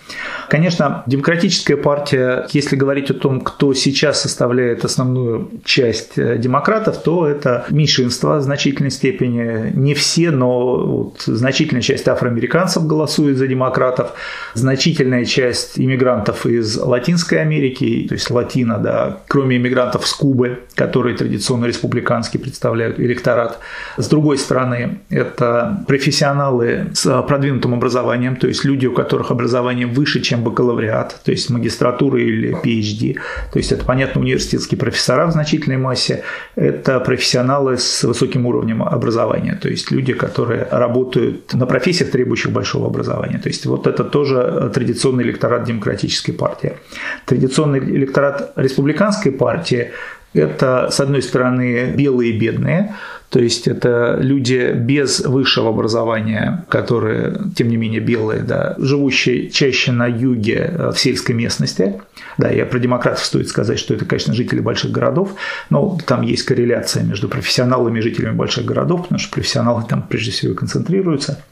Конечно, 0.49 0.88
демократическая 1.05 1.77
партия, 1.77 2.47
если 2.51 2.75
говорить 2.75 3.09
о 3.11 3.13
том, 3.13 3.41
кто 3.41 3.73
сейчас 3.73 4.21
составляет 4.21 4.85
основную 4.85 5.49
часть 5.63 6.17
э, 6.17 6.37
демократов, 6.37 7.01
то 7.03 7.27
это 7.27 7.65
меньшинство 7.69 8.37
в 8.37 8.41
значительной 8.41 8.91
степени. 8.91 9.71
Не 9.75 9.93
все, 9.93 10.31
но 10.31 10.85
вот 10.85 11.21
значительная 11.21 11.81
часть 11.81 12.07
афроамериканцев 12.07 12.85
голосует 12.85 13.37
за 13.37 13.47
демократов, 13.47 14.13
значительная 14.53 15.25
часть 15.25 15.79
иммигрантов 15.79 16.45
из 16.45 16.77
Латинской 16.77 17.41
Америки, 17.41 18.05
то 18.07 18.15
есть 18.15 18.29
латино, 18.29 18.77
да, 18.77 19.19
кроме 19.27 19.57
иммигрантов 19.57 20.07
с 20.07 20.13
Кубы, 20.13 20.59
которые 20.75 21.15
традиционно 21.15 21.65
республикански 21.65 22.37
представляют 22.37 22.99
электорат. 22.99 23.59
С 23.97 24.07
другой 24.07 24.37
стороны, 24.37 24.99
это 25.09 25.83
профессионалы 25.87 26.87
с 26.93 27.21
продвинутым 27.23 27.73
образованием, 27.73 28.35
то 28.35 28.47
есть 28.47 28.65
люди, 28.65 28.85
у 28.85 28.93
которых 28.93 29.31
образование 29.31 29.87
выше, 29.87 30.21
чем 30.21 30.43
бакалавриат, 30.43 30.78
то 31.23 31.31
есть 31.31 31.49
магистратура 31.49 32.19
или 32.21 32.55
PhD. 32.63 33.15
То 33.51 33.59
есть 33.59 33.71
это, 33.71 33.85
понятно, 33.85 34.21
университетские 34.21 34.77
профессора 34.77 35.25
в 35.27 35.31
значительной 35.31 35.77
массе, 35.77 36.23
это 36.55 36.99
профессионалы 36.99 37.77
с 37.77 38.03
высоким 38.03 38.45
уровнем 38.45 38.83
образования, 38.83 39.57
то 39.61 39.69
есть 39.69 39.91
люди, 39.91 40.13
которые 40.13 40.67
работают 40.71 41.53
на 41.53 41.65
профессиях, 41.65 42.11
требующих 42.11 42.51
большого 42.51 42.87
образования. 42.87 43.39
То 43.39 43.49
есть 43.49 43.65
вот 43.65 43.87
это 43.87 44.03
тоже 44.03 44.71
традиционный 44.73 45.23
электорат 45.23 45.63
демократической 45.63 46.31
партии. 46.31 46.73
Традиционный 47.25 47.79
электорат 47.79 48.53
республиканской 48.55 49.31
партии– 49.31 49.91
это, 50.33 50.89
с 50.91 50.99
одной 50.99 51.21
стороны, 51.21 51.93
белые 51.95 52.31
и 52.31 52.39
бедные, 52.39 52.95
то 53.29 53.39
есть 53.39 53.67
это 53.67 54.17
люди 54.19 54.73
без 54.75 55.19
высшего 55.19 55.69
образования, 55.69 56.65
которые, 56.67 57.39
тем 57.55 57.69
не 57.69 57.77
менее, 57.77 57.99
белые, 57.99 58.41
да, 58.41 58.75
живущие 58.79 59.49
чаще 59.49 59.91
на 59.91 60.07
юге 60.07 60.73
э, 60.73 60.91
в 60.91 60.99
сельской 60.99 61.35
местности. 61.35 62.01
Да, 62.39 62.49
я 62.49 62.65
про 62.65 62.79
демократов 62.79 63.23
стоит 63.23 63.47
сказать, 63.47 63.77
что 63.77 63.93
это, 63.93 64.05
конечно, 64.05 64.33
жители 64.33 64.61
больших 64.61 64.91
городов, 64.91 65.35
но 65.69 65.97
там 66.05 66.23
есть 66.23 66.43
корреляция 66.43 67.03
между 67.03 67.29
профессионалами 67.29 67.99
и 67.99 68.01
жителями 68.01 68.35
больших 68.35 68.65
городов, 68.65 69.03
потому 69.03 69.19
что 69.19 69.31
профессионалы 69.31 69.83
там 69.87 70.01
прежде 70.01 70.31
всего 70.31 70.55
концентрируются 70.55 71.43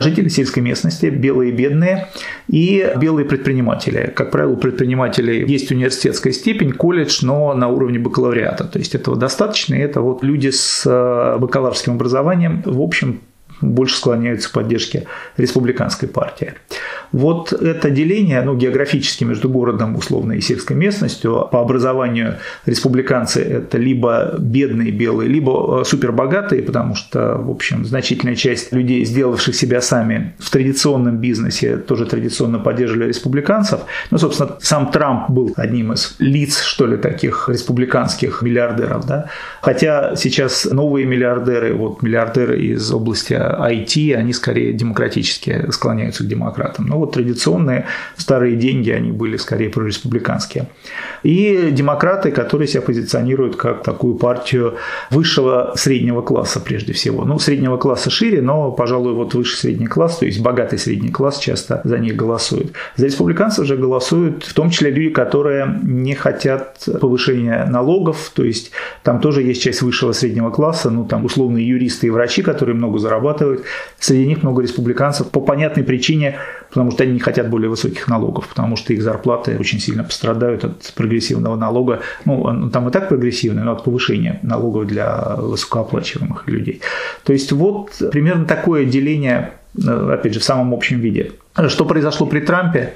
жители 0.00 0.28
сельской 0.28 0.62
местности, 0.62 1.06
белые 1.06 1.52
бедные 1.52 2.08
и 2.48 2.90
белые 2.96 3.26
предприниматели. 3.26 4.12
Как 4.16 4.30
правило, 4.30 4.52
у 4.52 4.56
предпринимателей 4.56 5.44
есть 5.46 5.70
университетская 5.70 6.32
степень, 6.32 6.72
колледж, 6.72 7.20
но 7.22 7.54
на 7.54 7.68
уровне 7.68 7.98
бакалавриата. 7.98 8.64
То 8.64 8.78
есть 8.78 8.94
этого 8.94 9.16
достаточно, 9.16 9.74
и 9.74 9.78
это 9.78 10.00
вот 10.00 10.24
люди 10.24 10.48
с 10.48 10.84
э, 10.86 10.90
бакалаврским 11.38 11.94
образованием, 11.94 12.62
в 12.64 12.80
общем, 12.80 13.20
больше 13.60 13.96
склоняются 13.96 14.48
к 14.48 14.52
поддержке 14.52 15.06
республиканской 15.36 16.08
партии. 16.08 16.54
Вот 17.12 17.52
это 17.52 17.90
деление, 17.90 18.42
ну, 18.42 18.56
географически 18.56 19.24
между 19.24 19.48
городом, 19.48 19.96
условно, 19.96 20.32
и 20.32 20.40
сельской 20.40 20.76
местностью, 20.76 21.48
по 21.50 21.60
образованию 21.60 22.36
республиканцы– 22.66 23.40
это 23.42 23.78
либо 23.78 24.36
бедные 24.38 24.92
белые, 24.92 25.28
либо 25.28 25.80
э, 25.80 25.84
супербогатые, 25.84 26.62
потому 26.62 26.94
что, 26.94 27.36
в 27.38 27.50
общем, 27.50 27.84
значительная 27.84 28.36
часть 28.36 28.72
людей, 28.72 29.04
сделавших 29.04 29.54
себя 29.54 29.80
сами 29.80 30.34
в 30.38 30.50
традиционном 30.50 31.16
бизнесе, 31.18 31.76
тоже 31.76 32.06
традиционно 32.06 32.58
поддерживали 32.58 33.08
республиканцев. 33.08 33.80
Ну, 34.10 34.18
собственно, 34.18 34.56
сам 34.60 34.90
Трамп 34.92 35.30
был 35.30 35.52
одним 35.56 35.92
из 35.92 36.14
лиц, 36.18 36.62
что 36.62 36.86
ли, 36.86 36.96
таких 36.96 37.48
республиканских 37.48 38.42
миллиардеров, 38.42 39.06
да. 39.06 39.26
Хотя 39.62 40.14
сейчас 40.16 40.64
новые 40.64 41.06
миллиардеры, 41.06 41.74
вот 41.74 42.02
миллиардеры 42.02 42.60
из 42.60 42.92
области 42.92 43.34
IT, 43.58 44.14
они 44.14 44.32
скорее 44.32 44.72
демократически 44.72 45.70
склоняются 45.70 46.24
к 46.24 46.28
демократам. 46.28 46.86
Но 46.86 46.98
вот 46.98 47.12
традиционные 47.12 47.86
старые 48.16 48.56
деньги, 48.56 48.90
они 48.90 49.12
были 49.12 49.36
скорее 49.36 49.70
прореспубликанские. 49.70 50.68
И 51.22 51.70
демократы, 51.72 52.30
которые 52.30 52.68
себя 52.68 52.82
позиционируют 52.82 53.56
как 53.56 53.82
такую 53.82 54.14
партию 54.14 54.76
высшего 55.10 55.72
среднего 55.76 56.22
класса 56.22 56.60
прежде 56.60 56.92
всего. 56.92 57.24
Ну, 57.24 57.38
среднего 57.38 57.76
класса 57.76 58.10
шире, 58.10 58.42
но, 58.42 58.70
пожалуй, 58.72 59.14
вот 59.14 59.34
высший 59.34 59.56
средний 59.56 59.86
класс, 59.86 60.18
то 60.18 60.26
есть 60.26 60.40
богатый 60.40 60.78
средний 60.78 61.10
класс 61.10 61.38
часто 61.38 61.80
за 61.84 61.98
них 61.98 62.16
голосует. 62.16 62.72
За 62.96 63.06
республиканцев 63.06 63.66
же 63.66 63.76
голосуют 63.76 64.44
в 64.44 64.54
том 64.54 64.70
числе 64.70 64.90
люди, 64.90 65.10
которые 65.10 65.80
не 65.82 66.14
хотят 66.14 66.88
повышения 67.00 67.66
налогов, 67.66 68.32
то 68.34 68.44
есть 68.44 68.70
там 69.02 69.20
тоже 69.20 69.42
есть 69.42 69.62
часть 69.62 69.82
высшего 69.82 70.12
среднего 70.12 70.50
класса, 70.50 70.90
ну, 70.90 71.04
там 71.04 71.24
условные 71.24 71.66
юристы 71.66 72.06
и 72.06 72.10
врачи, 72.10 72.42
которые 72.42 72.74
много 72.76 72.98
зарабатывают, 72.98 73.30
зарабатывают. 73.40 73.64
Среди 73.98 74.26
них 74.26 74.42
много 74.42 74.62
республиканцев 74.62 75.30
по 75.30 75.40
понятной 75.40 75.82
причине, 75.82 76.36
потому 76.68 76.90
что 76.90 77.02
они 77.02 77.14
не 77.14 77.20
хотят 77.20 77.48
более 77.48 77.68
высоких 77.68 78.08
налогов, 78.08 78.48
потому 78.48 78.76
что 78.76 78.92
их 78.92 79.02
зарплаты 79.02 79.58
очень 79.58 79.80
сильно 79.80 80.04
пострадают 80.04 80.64
от 80.64 80.92
прогрессивного 80.94 81.56
налога. 81.56 82.00
Ну, 82.24 82.70
там 82.70 82.88
и 82.88 82.92
так 82.92 83.08
прогрессивный, 83.08 83.62
но 83.62 83.72
от 83.72 83.84
повышения 83.84 84.40
налогов 84.42 84.86
для 84.86 85.36
высокооплачиваемых 85.36 86.46
людей. 86.48 86.80
То 87.24 87.32
есть 87.32 87.52
вот 87.52 87.90
примерно 88.10 88.44
такое 88.44 88.84
деление, 88.84 89.52
э, 89.76 90.14
опять 90.14 90.34
же, 90.34 90.40
в 90.40 90.44
самом 90.44 90.74
общем 90.74 91.00
виде. 91.00 91.32
Что 91.68 91.84
произошло 91.84 92.26
при 92.26 92.40
Трампе? 92.40 92.94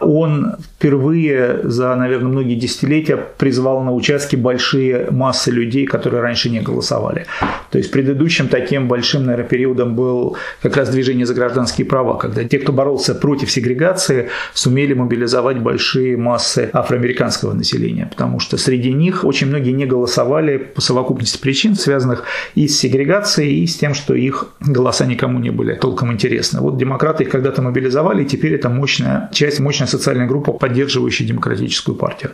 Он 0.00 0.56
впервые 0.76 1.60
за, 1.64 1.94
наверное, 1.94 2.28
многие 2.28 2.54
десятилетия 2.54 3.16
призвал 3.16 3.82
на 3.82 3.92
участки 3.92 4.34
большие 4.34 5.08
массы 5.10 5.50
людей, 5.50 5.86
которые 5.86 6.22
раньше 6.22 6.48
не 6.50 6.60
голосовали. 6.60 7.26
То 7.70 7.78
есть 7.78 7.90
предыдущим 7.90 8.48
таким 8.48 8.88
большим, 8.88 9.24
наверное, 9.26 9.48
периодом 9.48 9.94
был 9.94 10.36
как 10.62 10.76
раз 10.76 10.88
движение 10.88 11.26
за 11.26 11.34
гражданские 11.34 11.86
права, 11.86 12.16
когда 12.16 12.44
те, 12.44 12.58
кто 12.58 12.72
боролся 12.72 13.14
против 13.14 13.50
сегрегации, 13.50 14.30
сумели 14.54 14.94
мобилизовать 14.94 15.58
большие 15.58 16.16
массы 16.16 16.70
афроамериканского 16.72 17.52
населения, 17.52 18.06
потому 18.10 18.40
что 18.40 18.56
среди 18.56 18.92
них 18.92 19.24
очень 19.24 19.48
многие 19.48 19.72
не 19.72 19.86
голосовали 19.86 20.56
по 20.56 20.80
совокупности 20.80 21.38
причин, 21.38 21.74
связанных 21.74 22.24
и 22.54 22.66
с 22.68 22.78
сегрегацией, 22.78 23.62
и 23.62 23.66
с 23.66 23.76
тем, 23.76 23.94
что 23.94 24.14
их 24.14 24.46
голоса 24.60 25.04
никому 25.06 25.38
не 25.38 25.50
были 25.50 25.74
толком 25.74 26.12
интересны. 26.12 26.60
Вот 26.60 26.78
демократы 26.78 27.24
их 27.24 27.30
когда-то 27.30 27.62
мобилизовали, 27.62 28.22
и 28.22 28.26
теперь 28.26 28.54
это 28.54 28.68
мощная 28.68 29.28
часть, 29.32 29.60
мощная 29.60 29.89
социальная 29.90 30.26
группа, 30.26 30.52
поддерживающая 30.52 31.26
демократическую 31.26 31.94
партию. 31.96 32.32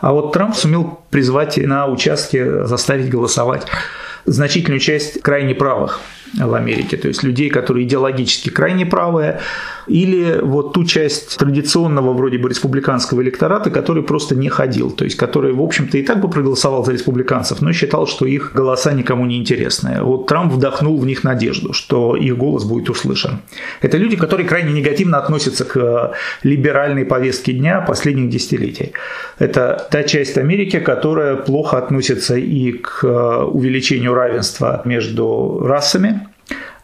А 0.00 0.12
вот 0.12 0.32
Трамп 0.32 0.54
сумел 0.54 1.00
призвать 1.10 1.56
на 1.58 1.86
участке, 1.86 2.64
заставить 2.64 3.10
голосовать 3.10 3.66
значительную 4.24 4.80
часть 4.80 5.22
крайне 5.22 5.54
правых 5.54 6.00
в 6.38 6.54
Америке, 6.54 6.96
то 6.96 7.08
есть 7.08 7.22
людей, 7.22 7.50
которые 7.50 7.86
идеологически 7.86 8.48
крайне 8.48 8.86
правые, 8.86 9.40
или 9.86 10.38
вот 10.40 10.72
ту 10.72 10.84
часть 10.84 11.36
традиционного 11.36 12.12
вроде 12.12 12.38
бы 12.38 12.48
республиканского 12.48 13.20
электората, 13.22 13.70
который 13.70 14.02
просто 14.02 14.34
не 14.34 14.48
ходил, 14.48 14.90
то 14.90 15.04
есть 15.04 15.16
который, 15.16 15.52
в 15.52 15.60
общем-то, 15.60 15.98
и 15.98 16.02
так 16.02 16.20
бы 16.20 16.30
проголосовал 16.30 16.84
за 16.84 16.92
республиканцев, 16.92 17.60
но 17.60 17.72
считал, 17.72 18.06
что 18.06 18.24
их 18.24 18.52
голоса 18.54 18.92
никому 18.92 19.26
не 19.26 19.38
интересны. 19.38 20.02
Вот 20.02 20.26
Трамп 20.26 20.52
вдохнул 20.52 20.98
в 20.98 21.04
них 21.04 21.24
надежду, 21.24 21.72
что 21.72 22.16
их 22.16 22.36
голос 22.36 22.64
будет 22.64 22.88
услышан. 22.88 23.40
Это 23.82 23.98
люди, 23.98 24.16
которые 24.16 24.46
крайне 24.46 24.72
негативно 24.72 25.18
относятся 25.18 25.64
к 25.64 26.12
либеральной 26.42 27.04
повестке 27.04 27.52
дня 27.52 27.80
последних 27.80 28.30
десятилетий. 28.30 28.92
Это 29.38 29.86
та 29.90 30.04
часть 30.04 30.38
Америки, 30.38 30.78
которая 30.78 31.36
плохо 31.36 31.76
относится 31.76 32.36
и 32.36 32.72
к 32.72 33.04
увеличению 33.52 34.11
равенства 34.14 34.82
между 34.84 35.60
расами, 35.64 36.28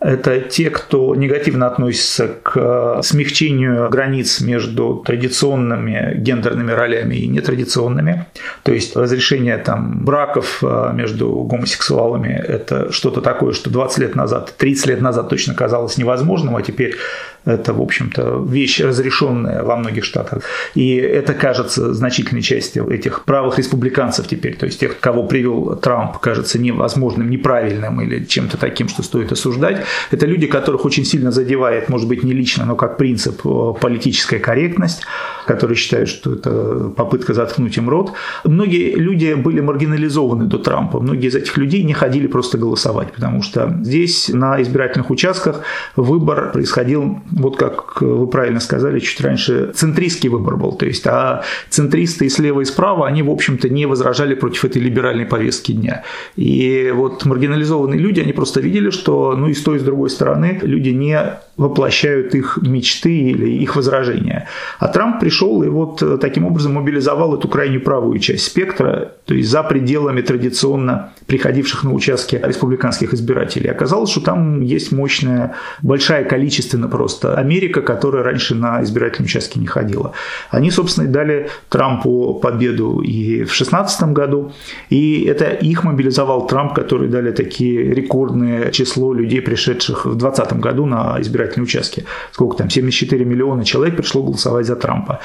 это 0.01 0.41
те, 0.41 0.71
кто 0.71 1.17
негативно 1.17 1.67
относится 1.67 2.29
к 2.29 2.53
э, 2.55 3.01
смягчению 3.03 3.89
границ 3.89 4.41
между 4.41 5.03
традиционными 5.05 6.15
гендерными 6.19 6.71
ролями 6.71 7.17
и 7.17 7.27
нетрадиционными. 7.27 8.27
То 8.63 8.73
есть 8.73 8.95
разрешение 8.97 9.59
там, 9.59 10.05
браков 10.05 10.63
э, 10.63 10.93
между 10.95 11.33
гомосексуалами– 11.43 12.29
это 12.49 12.93
что-то 12.93 13.21
такое, 13.21 13.53
что 13.53 13.71
20 13.71 13.99
лет 13.99 14.15
назад, 14.15 14.55
30 14.57 14.87
лет 14.87 15.01
назад 15.01 15.31
точно 15.31 15.55
казалось 15.55 15.99
невозможным, 15.99 16.55
а 16.55 16.63
теперь 16.63 16.95
это, 17.45 17.73
в 17.73 17.81
общем-то, 17.81 18.45
вещь 18.49 18.81
разрешенная 18.81 19.63
во 19.63 19.77
многих 19.77 20.05
штатах. 20.05 20.43
И 20.75 20.97
это 20.97 21.35
кажется 21.35 21.95
значительной 21.95 22.43
частью 22.43 22.89
этих 22.89 23.25
правых 23.25 23.59
республиканцев 23.59 24.27
теперь, 24.27 24.57
то 24.57 24.67
есть 24.67 24.81
тех, 24.81 25.01
кого 25.01 25.23
привел 25.25 25.77
Трамп, 25.77 26.19
кажется 26.19 26.59
невозможным, 26.59 27.31
неправильным 27.31 28.01
или 28.01 28.25
чем-то 28.25 28.57
таким, 28.57 28.89
что 28.89 29.03
стоит 29.03 29.33
осуждать. 29.33 29.85
Это 30.11 30.27
люди, 30.27 30.47
которых 30.47 30.85
очень 30.85 31.05
сильно 31.05 31.31
задевает, 31.31 31.89
может 31.89 32.09
быть, 32.09 32.23
не 32.23 32.33
лично, 32.33 32.65
но 32.65 32.77
как 32.77 32.97
принцип 32.97 33.41
э, 33.45 33.75
политическая 33.81 34.39
корректность, 34.39 35.03
которые 35.47 35.77
считают, 35.77 36.09
что 36.09 36.35
это 36.35 36.93
попытка 36.97 37.35
заткнуть 37.35 37.77
им 37.77 37.89
рот. 37.89 38.13
Многие 38.45 38.95
люди 38.95 39.35
были 39.35 39.61
маргинализованы 39.61 40.45
до 40.45 40.59
Трампа. 40.59 41.01
Многие 41.01 41.29
из 41.29 41.35
этих 41.35 41.57
людей 41.57 41.83
не 41.83 41.95
ходили 41.95 42.27
просто 42.27 42.59
голосовать, 42.59 43.13
потому 43.13 43.43
что 43.43 43.79
здесь 43.83 44.29
на 44.29 44.61
избирательных 44.61 45.11
участках 45.11 45.63
выбор 45.97 46.53
происходил 46.53 47.21
вот 47.31 47.57
как 47.57 48.01
вы 48.01 48.27
правильно 48.27 48.61
сказали 48.61 49.01
чуть 49.01 49.21
раньше, 49.21 49.73
центристский 49.75 50.29
выбор 50.29 50.57
был. 50.57 50.73
То 50.73 50.87
есть, 50.87 51.07
а 51.07 51.43
центристы 51.69 52.27
и 52.27 52.29
слева, 52.29 52.61
и 52.61 52.65
справа, 52.65 53.07
они, 53.07 53.23
в 53.23 53.31
общем-то, 53.31 53.69
не 53.69 53.87
возражали 53.87 54.35
против 54.35 54.65
этой 54.65 54.83
либеральной 54.83 55.27
повестки 55.27 55.73
дня. 55.73 56.05
И 56.37 56.93
вот 56.95 57.25
маргинализованные 57.25 57.99
люди, 57.99 58.21
они 58.21 58.33
просто 58.33 58.61
видели, 58.61 58.91
что 58.91 59.35
ну 59.37 59.49
и 59.49 59.55
с 59.55 59.63
той, 59.63 59.77
и 59.77 59.81
с 59.81 59.83
другой 59.83 60.11
стороны 60.11 60.59
люди 60.63 60.91
не 60.91 61.39
воплощают 61.57 62.35
их 62.35 62.59
мечты 62.63 63.13
или 63.13 63.51
их 63.51 63.77
возражения. 63.77 64.49
А 64.79 64.89
Трамп 64.89 65.21
пришел 65.21 65.63
и 65.63 65.69
вот 65.69 66.01
э, 66.03 66.17
таким 66.19 66.47
образом 66.47 66.75
мобилизовал 66.75 67.37
эту 67.37 67.49
крайне 67.49 67.81
правую 67.81 68.19
часть 68.21 68.45
спектра, 68.45 69.13
то 69.25 69.35
есть 69.35 69.49
за 69.51 69.65
пределами 69.65 70.21
традиционно 70.21 71.13
приходивших 71.27 71.83
на 71.83 71.93
участки 71.93 72.41
республиканских 72.43 73.13
избирателей. 73.13 73.71
Оказалось, 73.71 74.11
что 74.11 74.21
там 74.21 74.63
есть 74.63 74.93
мощная, 74.93 75.57
большая 75.83 76.25
количественно 76.25 76.89
просто 76.89 77.18
Америка, 77.25 77.83
которая 77.83 78.23
раньше 78.23 78.55
на 78.55 78.83
избирательном 78.83 79.27
участке 79.27 79.61
не 79.61 79.67
ходила. 79.67 80.13
Они, 80.51 80.71
собственно, 80.71 81.07
и 81.07 81.09
дали 81.09 81.51
Трампу 81.69 82.39
победу 82.43 83.01
и 83.01 83.45
в 83.45 83.49
2016 83.49 84.03
году, 84.13 84.53
и 84.91 85.25
это 85.25 85.51
их 85.51 85.85
мобилизовал 85.85 86.47
Трамп, 86.47 86.75
который 86.75 87.09
дали 87.09 87.33
такие 87.33 87.95
рекордное 87.95 88.71
число 88.71 89.13
людей, 89.13 89.41
пришедших 89.41 90.07
в 90.07 90.17
2020 90.17 90.61
году 90.61 90.87
на 90.87 91.21
избирательные 91.21 91.65
участки. 91.65 92.05
Сколько 92.33 92.59
там? 92.59 92.71
74 92.71 93.25
миллиона 93.25 93.65
человек 93.65 93.97
пришло 93.97 94.23
голосовать 94.23 94.67
за 94.67 94.77
Трампа. 94.77 95.21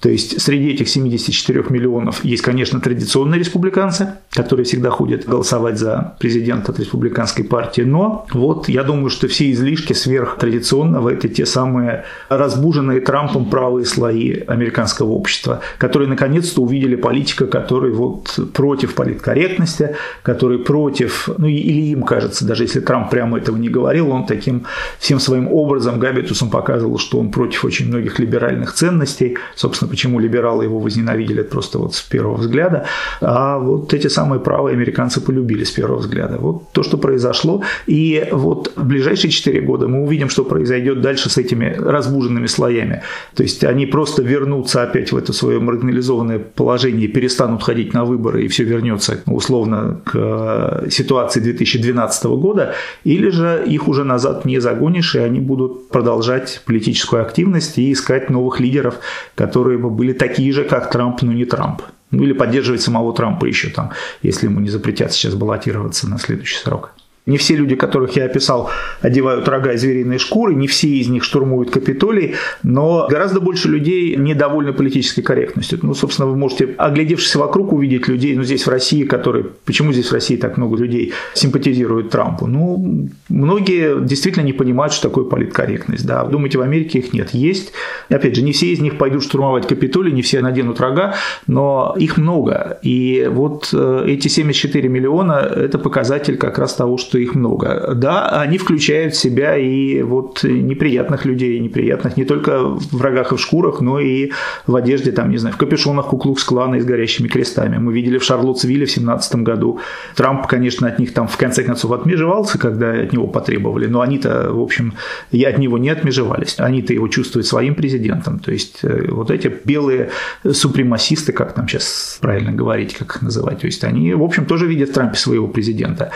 То 0.00 0.08
есть 0.08 0.40
среди 0.40 0.70
этих 0.70 0.88
74 0.88 1.64
миллионов 1.70 2.24
есть, 2.24 2.42
конечно, 2.42 2.80
традиционные 2.80 3.40
республиканцы, 3.40 4.14
которые 4.30 4.64
всегда 4.64 4.90
ходят 4.90 5.26
голосовать 5.26 5.78
за 5.78 6.16
президента 6.20 6.70
от 6.70 6.78
республиканской 6.78 7.44
партии, 7.44 7.82
но 7.82 8.26
вот 8.32 8.68
я 8.68 8.84
думаю, 8.84 9.10
что 9.10 9.26
все 9.26 9.50
излишки 9.50 9.92
сверхтрадиционного– 9.94 11.08
это 11.10 11.28
те 11.28 11.46
самые 11.46 12.04
разбуженные 12.28 13.00
Трампом 13.00 13.50
правые 13.50 13.84
слои 13.86 14.40
американского 14.46 15.10
общества, 15.10 15.60
которые 15.78 16.08
наконец-то 16.08 16.62
увидели 16.62 16.94
политика, 16.94 17.46
который 17.46 17.92
вот 17.92 18.38
против 18.54 18.94
политкорректности, 18.94 19.96
который 20.22 20.58
против, 20.58 21.28
ну 21.38 21.46
или 21.46 21.90
им 21.90 22.04
кажется, 22.04 22.46
даже 22.46 22.64
если 22.64 22.80
Трамп 22.80 23.10
прямо 23.10 23.38
этого 23.38 23.56
не 23.56 23.68
говорил, 23.68 24.10
он 24.10 24.26
таким 24.26 24.66
всем 25.00 25.18
своим 25.18 25.48
образом, 25.52 25.98
габитусом 25.98 26.50
показывал, 26.50 26.98
что 26.98 27.18
он 27.18 27.32
против 27.32 27.64
очень 27.64 27.88
многих 27.88 28.18
либеральных 28.20 28.72
ценностей, 28.72 29.38
собственно, 29.56 29.87
почему 29.88 30.20
либералы 30.20 30.64
его 30.64 30.78
возненавидели 30.78 31.42
просто 31.42 31.78
вот 31.78 31.94
с 31.94 32.00
первого 32.00 32.36
взгляда, 32.36 32.86
а 33.20 33.58
вот 33.58 33.94
эти 33.94 34.08
самые 34.08 34.40
правые 34.40 34.74
американцы 34.74 35.20
полюбили 35.20 35.64
с 35.64 35.70
первого 35.70 35.98
взгляда. 35.98 36.38
Вот 36.38 36.72
то, 36.72 36.82
что 36.82 36.98
произошло. 36.98 37.62
И 37.86 38.28
вот 38.32 38.72
в 38.76 38.84
ближайшие 38.84 39.30
4 39.30 39.60
года 39.60 39.88
мы 39.88 40.02
увидим, 40.02 40.28
что 40.28 40.44
произойдет 40.44 41.00
дальше 41.00 41.30
с 41.30 41.38
этими 41.38 41.74
разбуженными 41.78 42.46
слоями. 42.46 43.02
То 43.34 43.42
есть 43.42 43.64
они 43.64 43.86
просто 43.86 44.22
вернутся 44.22 44.82
опять 44.82 45.12
в 45.12 45.16
это 45.16 45.32
свое 45.32 45.60
маргинализованное 45.60 46.38
положение, 46.38 47.08
перестанут 47.08 47.62
ходить 47.62 47.94
на 47.94 48.04
выборы, 48.04 48.44
и 48.44 48.48
все 48.48 48.64
вернется 48.64 49.20
условно 49.26 50.00
к 50.04 50.12
э, 50.14 50.90
ситуации 50.90 51.40
2012 51.40 52.24
года, 52.24 52.74
или 53.04 53.30
же 53.30 53.64
их 53.66 53.88
уже 53.88 54.04
назад 54.04 54.44
не 54.44 54.60
загонишь, 54.60 55.14
и 55.14 55.18
они 55.18 55.40
будут 55.40 55.88
продолжать 55.88 56.62
политическую 56.66 57.22
активность 57.22 57.78
и 57.78 57.92
искать 57.92 58.30
новых 58.30 58.60
лидеров, 58.60 58.96
которые 59.34 59.77
бы 59.78 59.90
были 59.90 60.12
такие 60.12 60.52
же, 60.52 60.64
как 60.64 60.90
Трамп, 60.90 61.22
но 61.22 61.32
не 61.32 61.44
Трамп. 61.44 61.82
Ну 62.10 62.22
или 62.24 62.32
поддерживать 62.32 62.80
самого 62.80 63.14
Трампа 63.14 63.46
еще 63.46 63.68
там, 63.68 63.92
если 64.22 64.46
ему 64.46 64.60
не 64.60 64.68
запретят 64.68 65.12
сейчас 65.12 65.34
баллотироваться 65.34 66.08
на 66.08 66.18
следующий 66.18 66.58
срок. 66.58 66.94
Не 67.28 67.36
все 67.36 67.56
люди, 67.56 67.76
которых 67.76 68.16
я 68.16 68.24
описал, 68.24 68.70
одевают 69.02 69.46
рога 69.48 69.72
и 69.72 69.76
звериные 69.76 70.18
шкуры, 70.18 70.54
не 70.54 70.66
все 70.66 70.88
из 70.88 71.08
них 71.08 71.24
штурмуют 71.24 71.70
Капитолий, 71.70 72.36
но 72.62 73.06
гораздо 73.10 73.40
больше 73.40 73.68
людей 73.68 74.16
недовольны 74.16 74.72
политической 74.72 75.20
корректностью. 75.20 75.78
Ну, 75.82 75.92
собственно, 75.92 76.26
вы 76.26 76.36
можете, 76.36 76.74
оглядевшись 76.78 77.36
вокруг, 77.36 77.74
увидеть 77.74 78.08
людей, 78.08 78.34
ну, 78.34 78.44
здесь 78.44 78.66
в 78.66 78.70
России, 78.70 79.04
которые... 79.04 79.44
Почему 79.66 79.92
здесь 79.92 80.06
в 80.06 80.12
России 80.12 80.36
так 80.36 80.56
много 80.56 80.78
людей 80.78 81.12
симпатизируют 81.34 82.08
Трампу? 82.08 82.46
Ну, 82.46 83.10
многие 83.28 84.02
действительно 84.02 84.44
не 84.44 84.54
понимают, 84.54 84.94
что 84.94 85.08
такое 85.10 85.24
политкорректность. 85.24 86.06
Да. 86.06 86.24
Думаете, 86.24 86.56
в 86.56 86.62
Америке 86.62 87.00
их 87.00 87.12
нет? 87.12 87.34
Есть. 87.34 87.72
Опять 88.08 88.36
же, 88.36 88.42
не 88.42 88.52
все 88.52 88.72
из 88.72 88.80
них 88.80 88.96
пойдут 88.96 89.22
штурмовать 89.22 89.66
Капитолий, 89.66 90.12
не 90.12 90.22
все 90.22 90.40
наденут 90.40 90.80
рога, 90.80 91.14
но 91.46 91.94
их 91.98 92.16
много. 92.16 92.78
И 92.82 93.28
вот 93.30 93.68
э, 93.74 94.04
эти 94.06 94.28
74 94.28 94.88
миллиона– 94.88 95.32
это 95.56 95.78
показатель 95.78 96.38
как 96.38 96.58
раз 96.58 96.74
того, 96.74 96.96
что 96.96 97.17
их 97.18 97.34
много. 97.34 97.92
Да, 97.94 98.28
они 98.40 98.58
включают 98.58 99.14
в 99.14 99.18
себя 99.18 99.56
и 99.56 100.02
вот 100.02 100.44
неприятных 100.44 101.24
людей, 101.24 101.58
неприятных 101.58 102.16
не 102.16 102.24
только 102.24 102.64
в 102.64 103.00
рогах 103.00 103.32
и 103.32 103.36
в 103.36 103.40
шкурах, 103.40 103.80
но 103.80 104.00
и 104.00 104.30
в 104.66 104.76
одежде, 104.76 105.12
там, 105.12 105.30
не 105.30 105.38
знаю, 105.38 105.54
в 105.54 105.58
капюшонах 105.58 106.06
Куклукс-клана 106.08 106.76
и 106.76 106.80
с 106.80 106.84
горящими 106.84 107.28
крестами. 107.28 107.78
Мы 107.78 107.92
видели 107.92 108.18
в 108.18 108.24
Шарлоттсвилле 108.24 108.86
в 108.86 108.90
17 108.90 109.36
году. 109.36 109.80
Трамп, 110.16 110.46
конечно, 110.46 110.88
от 110.88 110.98
них 110.98 111.12
там 111.12 111.28
в 111.28 111.36
конце 111.36 111.62
концов 111.62 111.92
отмежевался, 111.92 112.58
когда 112.58 112.92
от 112.92 113.12
него 113.12 113.26
потребовали, 113.26 113.86
но 113.86 114.00
они-то, 114.00 114.52
в 114.52 114.60
общем, 114.60 114.94
и 115.30 115.42
от 115.44 115.58
него 115.58 115.78
не 115.78 115.90
отмежевались. 115.90 116.56
Они-то 116.58 116.92
его 116.92 117.08
чувствуют 117.08 117.46
своим 117.46 117.74
президентом. 117.74 118.38
То 118.38 118.52
есть 118.52 118.80
э, 118.82 119.08
вот 119.10 119.30
эти 119.30 119.52
белые 119.64 120.10
супремасисты, 120.50 121.32
как 121.32 121.54
там 121.54 121.68
сейчас 121.68 122.18
правильно 122.20 122.52
говорить, 122.52 122.94
как 122.94 123.22
называть, 123.22 123.60
то 123.60 123.66
есть 123.66 123.84
они, 123.84 124.14
в 124.14 124.22
общем, 124.22 124.46
тоже 124.46 124.66
видят 124.66 124.90
в 124.90 124.92
Трампе 124.92 125.16
своего 125.16 125.48
президента. 125.48 126.10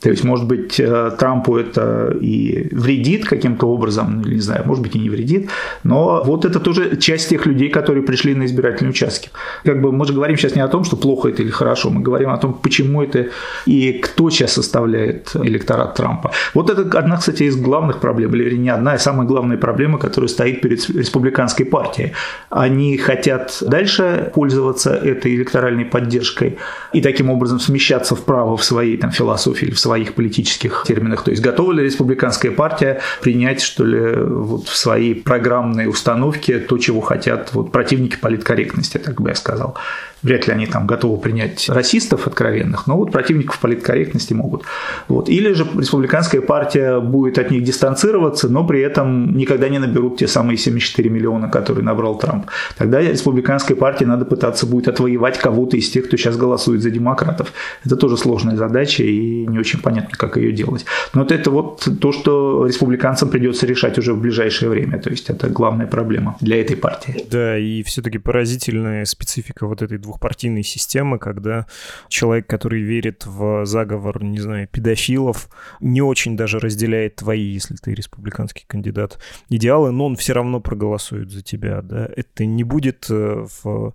То 0.00 0.08
есть, 0.08 0.24
может 0.24 0.46
быть, 0.46 0.80
э, 0.80 1.10
Трампу 1.18 1.56
это 1.56 2.16
и 2.20 2.68
вредит 2.72 3.26
каким-то 3.26 3.66
образом, 3.66 4.22
не 4.22 4.40
знаю, 4.40 4.62
может 4.66 4.82
быть, 4.82 4.96
и 4.96 4.98
не 4.98 5.10
вредит, 5.10 5.50
но 5.84 6.22
вот 6.24 6.44
это 6.44 6.58
тоже 6.58 6.96
часть 6.96 7.28
тех 7.28 7.44
людей, 7.46 7.68
которые 7.68 8.02
пришли 8.02 8.34
на 8.34 8.46
избирательные 8.46 8.90
участки. 8.90 9.30
Как 9.64 9.82
бы 9.82 9.92
мы 9.92 10.06
же 10.06 10.14
говорим 10.14 10.36
сейчас 10.36 10.54
не 10.54 10.62
о 10.62 10.68
том, 10.68 10.84
что 10.84 10.96
плохо 10.96 11.28
это 11.28 11.42
или 11.42 11.50
хорошо, 11.50 11.90
мы 11.90 12.00
говорим 12.00 12.30
о 12.30 12.38
том, 12.38 12.54
почему 12.54 13.02
это 13.02 13.28
и 13.66 13.92
кто 13.92 14.30
сейчас 14.30 14.52
составляет 14.52 15.32
электорат 15.34 15.94
Трампа. 15.94 16.30
Вот 16.54 16.70
это 16.70 16.98
одна, 16.98 17.18
кстати, 17.18 17.42
из 17.42 17.56
главных 17.56 18.00
проблем, 18.00 18.34
или 18.34 18.56
не 18.56 18.70
одна, 18.70 18.92
а 18.92 18.98
самая 18.98 19.26
главная 19.26 19.58
проблема, 19.58 19.98
которая 19.98 20.28
стоит 20.28 20.62
перед 20.62 20.88
республиканской 20.88 21.66
партией. 21.66 22.12
Они 22.48 22.96
хотят 22.96 23.58
дальше 23.60 24.32
пользоваться 24.34 24.94
этой 24.94 25.34
электоральной 25.34 25.84
поддержкой 25.84 26.56
и 26.94 27.02
таким 27.02 27.28
образом 27.30 27.60
смещаться 27.60 28.14
вправо 28.14 28.56
в 28.56 28.64
своей 28.64 28.96
там, 28.96 29.10
философии 29.10 29.66
или 29.66 29.74
в 29.74 29.78
своей 29.78 29.89
своих 29.90 30.14
политических 30.14 30.84
терминах. 30.86 31.24
То 31.24 31.32
есть 31.32 31.42
готова 31.42 31.72
ли 31.72 31.82
республиканская 31.82 32.52
партия 32.52 33.00
принять, 33.22 33.60
что 33.60 33.84
ли, 33.84 34.14
вот 34.14 34.68
в 34.68 34.76
свои 34.76 35.14
программные 35.14 35.88
установки 35.88 36.60
то, 36.60 36.78
чего 36.78 37.00
хотят 37.00 37.52
вот 37.54 37.72
противники 37.72 38.16
политкорректности, 38.16 38.98
так 38.98 39.20
бы 39.20 39.30
я 39.30 39.34
сказал. 39.34 39.76
Вряд 40.22 40.46
ли 40.46 40.52
они 40.52 40.66
там 40.66 40.86
готовы 40.86 41.18
принять 41.18 41.68
расистов 41.68 42.26
откровенных, 42.26 42.86
но 42.86 42.96
вот 42.96 43.12
противников 43.12 43.58
политкорректности 43.58 44.34
могут. 44.34 44.64
Вот. 45.08 45.28
Или 45.28 45.52
же 45.52 45.66
республиканская 45.76 46.40
партия 46.40 47.00
будет 47.00 47.38
от 47.38 47.50
них 47.50 47.62
дистанцироваться, 47.64 48.48
но 48.48 48.66
при 48.66 48.80
этом 48.80 49.36
никогда 49.36 49.68
не 49.68 49.78
наберут 49.78 50.18
те 50.18 50.28
самые 50.28 50.56
74 50.58 51.08
миллиона, 51.08 51.48
которые 51.48 51.84
набрал 51.84 52.18
Трамп. 52.18 52.46
Тогда 52.76 53.00
республиканской 53.00 53.76
партии 53.76 54.04
надо 54.04 54.24
пытаться 54.24 54.66
будет 54.66 54.88
отвоевать 54.88 55.38
кого-то 55.38 55.76
из 55.76 55.88
тех, 55.88 56.06
кто 56.06 56.16
сейчас 56.16 56.36
голосует 56.36 56.82
за 56.82 56.90
демократов. 56.90 57.52
Это 57.84 57.96
тоже 57.96 58.16
сложная 58.16 58.56
задача 58.56 59.02
и 59.02 59.46
не 59.46 59.58
очень 59.58 59.80
понятно, 59.80 60.16
как 60.16 60.36
ее 60.36 60.52
делать. 60.52 60.84
Но 61.14 61.22
вот 61.22 61.32
это 61.32 61.50
вот 61.50 61.88
то, 62.00 62.12
что 62.12 62.66
республиканцам 62.66 63.28
придется 63.30 63.66
решать 63.66 63.98
уже 63.98 64.12
в 64.12 64.20
ближайшее 64.20 64.68
время. 64.68 64.98
То 64.98 65.10
есть 65.10 65.30
это 65.30 65.48
главная 65.48 65.86
проблема 65.86 66.36
для 66.40 66.60
этой 66.60 66.76
партии. 66.76 67.24
Да, 67.30 67.56
и 67.58 67.82
все-таки 67.82 68.18
поразительная 68.18 69.04
специфика 69.04 69.66
вот 69.66 69.82
этой 69.82 69.98
двухпартийной 70.10 70.64
системы, 70.64 71.18
когда 71.18 71.66
человек, 72.08 72.46
который 72.48 72.82
верит 72.82 73.26
в 73.26 73.64
заговор, 73.64 74.22
не 74.22 74.40
знаю, 74.40 74.66
педофилов, 74.66 75.48
не 75.80 76.02
очень 76.02 76.36
даже 76.36 76.58
разделяет 76.58 77.16
твои, 77.16 77.52
если 77.52 77.76
ты 77.76 77.94
республиканский 77.94 78.64
кандидат, 78.66 79.20
идеалы, 79.48 79.92
но 79.92 80.06
он 80.06 80.16
все 80.16 80.32
равно 80.32 80.60
проголосует 80.60 81.30
за 81.30 81.42
тебя, 81.42 81.80
да, 81.82 82.08
это 82.16 82.44
не 82.44 82.64
будет 82.64 83.06
э, 83.08 83.46
в 83.62 83.94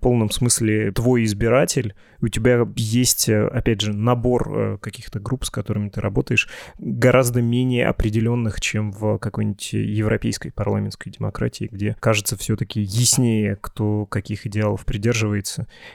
полном 0.00 0.30
смысле 0.30 0.92
твой 0.92 1.24
избиратель, 1.24 1.94
у 2.20 2.28
тебя 2.28 2.66
есть, 2.76 3.28
э, 3.28 3.46
опять 3.46 3.80
же, 3.80 3.92
набор 3.92 4.48
э, 4.48 4.78
каких-то 4.80 5.20
групп, 5.20 5.44
с 5.44 5.50
которыми 5.50 5.88
ты 5.88 6.00
работаешь, 6.00 6.48
гораздо 6.78 7.40
менее 7.40 7.86
определенных, 7.86 8.60
чем 8.60 8.92
в 8.92 9.18
какой-нибудь 9.18 9.72
европейской 9.72 10.50
парламентской 10.50 11.10
демократии, 11.10 11.68
где 11.70 11.96
кажется 12.00 12.36
все-таки 12.36 12.80
яснее, 12.80 13.56
кто 13.60 14.06
каких 14.06 14.46
идеалов 14.46 14.84
придерживается 14.84 15.45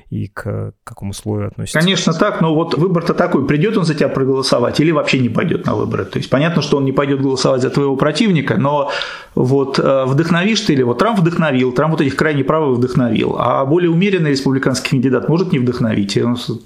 и 0.09 0.27
к 0.27 0.73
какому 0.83 1.13
слою 1.13 1.47
относится. 1.47 1.79
Конечно 1.79 2.13
так, 2.13 2.41
но 2.41 2.53
вот 2.53 2.77
выбор-то 2.77 3.13
такой, 3.13 3.45
придет 3.47 3.77
он 3.77 3.85
за 3.85 3.95
тебя 3.95 4.09
проголосовать 4.09 4.79
или 4.79 4.91
вообще 4.91 5.19
не 5.19 5.29
пойдет 5.29 5.65
на 5.65 5.75
выборы. 5.75 6.05
То 6.05 6.17
есть 6.17 6.29
понятно, 6.29 6.61
что 6.61 6.77
он 6.77 6.85
не 6.85 6.91
пойдет 6.91 7.21
голосовать 7.21 7.61
за 7.61 7.69
твоего 7.69 7.95
противника, 7.95 8.57
но 8.57 8.91
вот 9.35 9.79
э, 9.79 10.05
вдохновишь 10.05 10.61
ты 10.61 10.73
или 10.73 10.83
вот 10.83 10.97
Трамп 10.97 11.19
вдохновил, 11.19 11.71
Трамп 11.71 11.91
вот 11.91 12.01
этих 12.01 12.15
крайне 12.15 12.43
правых 12.43 12.77
вдохновил, 12.77 13.35
а 13.39 13.65
более 13.65 13.89
умеренный 13.89 14.31
республиканский 14.31 14.89
кандидат 14.89 15.29
может 15.29 15.51
не 15.51 15.59
вдохновить. 15.59 16.17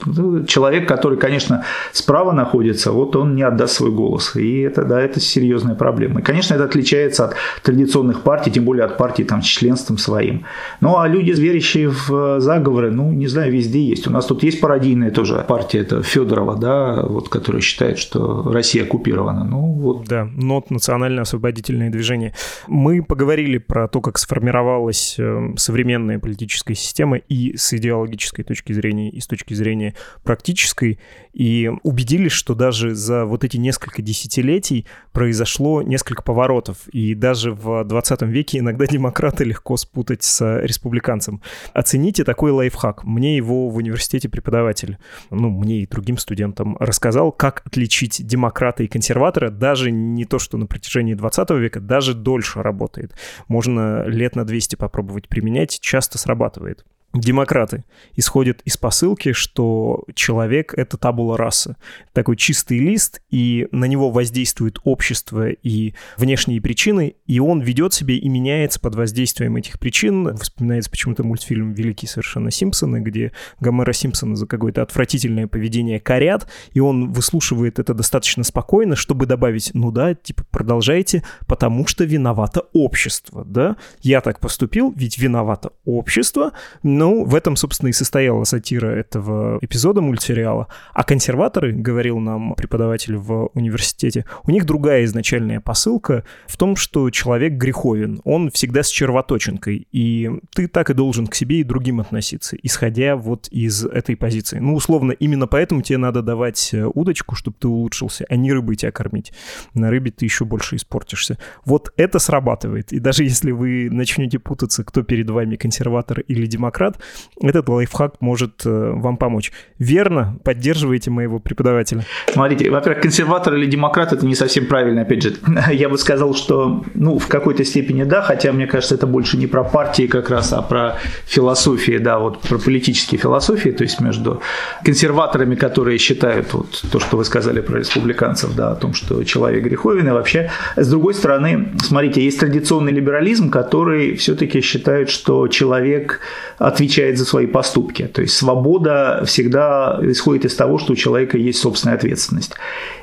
Ну, 0.06 0.46
человек, 0.46 0.88
который, 0.88 1.18
конечно, 1.18 1.64
справа 1.92 2.32
находится, 2.32 2.92
вот 2.92 3.16
он 3.16 3.36
не 3.36 3.44
отдаст 3.44 3.76
свой 3.76 3.92
голос. 3.92 4.36
И 4.36 4.62
это, 4.62 4.84
да, 4.84 5.00
это 5.02 5.20
серьезная 5.20 5.76
проблема. 5.76 6.20
И, 6.20 6.24
конечно, 6.24 6.56
это 6.56 6.64
отличается 6.64 7.26
от 7.26 7.36
традиционных 7.62 8.22
партий, 8.22 8.52
тем 8.52 8.66
более 8.66 8.86
от 8.86 8.98
партий 8.98 9.24
там, 9.24 9.42
с 9.42 9.46
членством 9.46 9.98
своим. 9.98 10.46
Ну, 10.82 10.98
а 10.98 11.08
люди, 11.08 11.32
верящие 11.32 11.90
в 11.90 12.40
заговоры, 12.76 12.92
ну, 12.92 13.12
не 13.12 13.28
знаю, 13.28 13.52
везде 13.52 13.84
есть. 13.84 14.08
У 14.08 14.12
нас 14.12 14.26
тут 14.26 14.44
есть 14.44 14.60
пародийная 14.60 15.12
тоже 15.12 15.46
партия, 15.48 15.80
это 15.80 16.04
Федорова, 16.04 16.56
да, 16.56 17.04
вот, 17.04 17.30
которая 17.30 17.62
считает, 17.62 17.98
что 17.98 18.44
Россия 18.52 18.84
оккупирована. 18.84 19.44
Ну, 19.44 19.74
вот. 19.74 20.08
Да, 20.08 20.26
НОТ, 20.26 20.72
Национально-освободительное 20.72 21.90
движение. 21.90 22.34
Мы 22.68 23.04
поговорили 23.04 23.58
про 23.58 23.88
то, 23.88 24.02
как 24.02 24.18
сформировалась 24.18 25.16
э, 25.18 25.54
современная 25.58 26.20
политическая 26.20 26.76
система 26.76 27.18
и 27.18 27.56
с 27.56 27.74
идеологической 27.74 28.44
точки 28.44 28.74
зрения, 28.74 29.10
и 29.10 29.20
с 29.20 29.28
точки 29.28 29.54
зрения 29.54 29.96
практической, 30.24 31.00
и 31.34 31.72
убедились, 31.84 32.32
что 32.32 32.56
даже 32.56 32.96
за 32.96 33.26
вот 33.26 33.44
эти 33.44 33.58
несколько 33.58 34.02
десятилетий 34.02 34.86
произошло 35.12 35.82
несколько 35.82 36.24
поворотов, 36.24 36.78
и 36.92 37.16
даже 37.16 37.52
в 37.52 37.84
20 37.84 38.22
веке 38.24 38.60
иногда 38.60 38.86
демократы 38.90 39.44
легко 39.44 39.78
спутать 39.78 40.24
с 40.24 40.60
республиканцем. 40.62 41.42
Оцените 41.74 42.24
такой 42.24 42.52
лайфхак. 42.52 42.65
Мне 43.04 43.38
его 43.38 43.70
в 43.70 43.78
университете 43.78 44.30
преподаватель, 44.30 44.98
ну, 45.30 45.50
мне 45.50 45.82
и 45.82 45.88
другим 45.88 46.18
студентам 46.18 46.78
рассказал, 46.80 47.32
как 47.32 47.62
отличить 47.66 48.26
демократа 48.26 48.84
и 48.84 48.88
консерватора, 48.88 49.50
даже 49.50 49.92
не 49.92 50.26
то, 50.26 50.40
что 50.40 50.58
на 50.58 50.66
протяжении 50.66 51.14
20 51.14 51.50
века, 51.52 51.80
даже 51.80 52.14
дольше 52.14 52.62
работает. 52.62 53.14
Можно 53.48 54.04
лет 54.06 54.36
на 54.36 54.46
200 54.46 54.76
попробовать 54.76 55.28
применять, 55.28 55.80
часто 55.80 56.18
срабатывает 56.18 56.86
демократы 57.20 57.84
исходят 58.16 58.62
из 58.66 58.78
посылки, 58.78 59.32
что 59.32 60.04
человек— 60.14 60.74
это 60.78 60.98
табула 60.98 61.38
раса. 61.38 61.78
Такой 62.14 62.36
чистый 62.36 62.80
лист, 62.80 63.22
и 63.30 63.68
на 63.72 63.86
него 63.86 64.12
воздействует 64.12 64.80
общество 64.84 65.50
и 65.50 65.94
внешние 66.18 66.62
причины, 66.62 67.16
и 67.26 67.40
он 67.40 67.62
ведет 67.62 67.94
себя 67.94 68.16
и 68.16 68.28
меняется 68.28 68.80
под 68.80 68.96
воздействием 68.96 69.56
этих 69.56 69.80
причин. 69.80 70.36
Вспоминается 70.38 70.90
почему-то 70.90 71.24
мультфильм 71.24 71.74
«Великие 71.74 72.10
совершенно 72.10 72.52
Симпсоны», 72.52 73.02
где 73.02 73.32
Гомера 73.60 73.94
Симпсона 73.94 74.36
за 74.36 74.48
какое-то 74.48 74.82
отвратительное 74.82 75.48
поведение 75.48 76.00
корят, 76.00 76.50
и 76.74 76.80
он 76.80 77.12
выслушивает 77.12 77.80
это 77.80 77.94
достаточно 77.94 78.44
спокойно, 78.44 78.96
чтобы 78.96 79.26
добавить, 79.26 79.72
ну 79.74 79.92
да, 79.92 80.14
типа, 80.16 80.44
продолжайте, 80.50 81.24
потому 81.48 81.88
что 81.88 82.04
виновато 82.04 82.68
общество, 82.74 83.46
да? 83.46 83.78
Я 84.02 84.22
так 84.22 84.40
поступил, 84.40 84.94
ведь 84.96 85.18
виновато 85.18 85.72
общество, 85.86 86.54
но 86.84 87.05
ну, 87.06 87.24
в 87.24 87.36
этом, 87.36 87.56
собственно, 87.56 87.90
и 87.90 87.94
состояла 87.94 88.46
сатира 88.46 88.88
этого 88.88 89.60
эпизода 89.62 90.02
мультсериала. 90.02 90.70
А 90.92 91.04
консерваторы, 91.04 91.72
говорил 91.72 92.18
нам 92.18 92.56
преподаватель 92.56 93.16
в 93.16 93.52
университете, 93.54 94.26
у 94.44 94.50
них 94.50 94.66
другая 94.66 95.04
изначальная 95.04 95.60
посылка 95.60 96.24
в 96.48 96.58
том, 96.58 96.76
что 96.76 97.12
человек 97.12 97.54
греховен, 97.54 98.22
он 98.24 98.50
всегда 98.50 98.82
с 98.82 98.90
червоточинкой, 98.90 99.88
и 99.92 100.32
ты 100.56 100.68
так 100.68 100.90
и 100.90 100.96
должен 100.96 101.28
к 101.28 101.36
себе 101.36 101.60
и 101.60 101.64
другим 101.64 102.00
относиться, 102.00 102.58
исходя 102.64 103.16
вот 103.16 103.50
из 103.50 103.86
этой 103.86 104.16
позиции. 104.16 104.58
Ну, 104.58 104.74
условно, 104.74 105.12
именно 105.12 105.46
поэтому 105.46 105.84
тебе 105.84 106.00
надо 106.00 106.24
давать 106.24 106.72
э, 106.74 106.90
удочку, 106.92 107.36
чтобы 107.36 107.58
ты 107.60 107.68
улучшился, 107.68 108.26
а 108.30 108.36
не 108.36 108.52
рыбой 108.52 108.78
тебя 108.78 108.92
кормить. 108.92 109.32
На 109.76 109.92
рыбе 109.92 110.10
ты 110.10 110.26
еще 110.26 110.44
больше 110.44 110.78
испортишься. 110.78 111.38
Вот 111.66 111.94
это 111.98 112.18
срабатывает. 112.18 112.92
И 112.94 113.00
даже 113.00 113.24
если 113.24 113.52
вы 113.52 113.90
начнете 113.92 114.40
путаться, 114.40 114.84
кто 114.84 115.04
перед 115.04 115.30
вами 115.30 115.56
консерватор 115.56 116.22
или 116.22 116.48
демократ, 116.48 116.95
этот 117.42 117.68
лайфхак 117.70 118.22
может 118.22 118.66
э, 118.66 118.92
вам 118.94 119.18
помочь. 119.18 119.52
Верно? 119.78 120.38
Поддерживаете 120.44 121.12
моего 121.12 121.40
преподавателя? 121.40 122.06
Смотрите, 122.32 122.70
во-первых, 122.70 123.02
консерватор 123.02 123.54
или 123.56 123.66
демократ– 123.66 124.14
это 124.14 124.26
не 124.26 124.36
совсем 124.36 124.68
правильно, 124.68 125.02
опять 125.02 125.24
же. 125.24 125.36
Я 125.72 125.90
бы 125.90 125.98
сказал, 125.98 126.34
что 126.34 126.84
ну, 126.94 127.20
в 127.20 127.28
какой-то 127.28 127.66
степени 127.66 128.04
да, 128.04 128.22
хотя 128.22 128.52
мне 128.52 128.68
кажется, 128.68 128.96
это 128.96 129.08
больше 129.08 129.38
не 129.38 129.48
про 129.48 129.64
партии 129.64 130.08
как 130.08 130.30
раз, 130.30 130.54
а 130.54 130.62
про 130.62 130.98
философии, 131.26 131.98
да, 131.98 132.20
вот 132.20 132.42
про 132.42 132.58
политические 132.58 133.20
философии, 133.20 133.70
то 133.70 133.84
есть 133.84 134.00
между 134.00 134.42
консерваторами, 134.84 135.56
которые 135.56 135.98
считают 135.98 136.54
вот 136.54 136.84
то, 136.92 137.00
что 137.00 137.18
вы 137.18 137.26
сказали 137.26 137.62
про 137.62 137.80
республиканцев, 137.80 138.56
да, 138.56 138.72
о 138.72 138.76
том, 138.76 138.94
что 138.94 139.24
человек 139.24 139.64
греховен, 139.64 140.08
и 140.08 140.12
вообще, 140.12 140.50
с 140.76 140.90
другой 140.90 141.14
стороны, 141.14 141.74
смотрите, 141.84 142.24
есть 142.24 142.40
традиционный 142.40 142.92
либерализм, 142.92 143.50
который 143.50 144.16
все-таки 144.16 144.62
считает, 144.62 145.10
что 145.10 145.48
человек 145.48 146.20
от 146.58 146.75
отвечает 146.76 147.18
за 147.18 147.26
свои 147.26 147.48
поступки. 147.48 148.08
То 148.08 148.22
есть 148.22 148.36
свобода 148.36 149.24
всегда 149.26 150.00
исходит 150.02 150.46
из 150.46 150.56
того, 150.56 150.78
что 150.78 150.94
у 150.94 150.96
человека 150.96 151.38
есть 151.38 151.60
собственная 151.60 151.98
ответственность. 151.98 152.54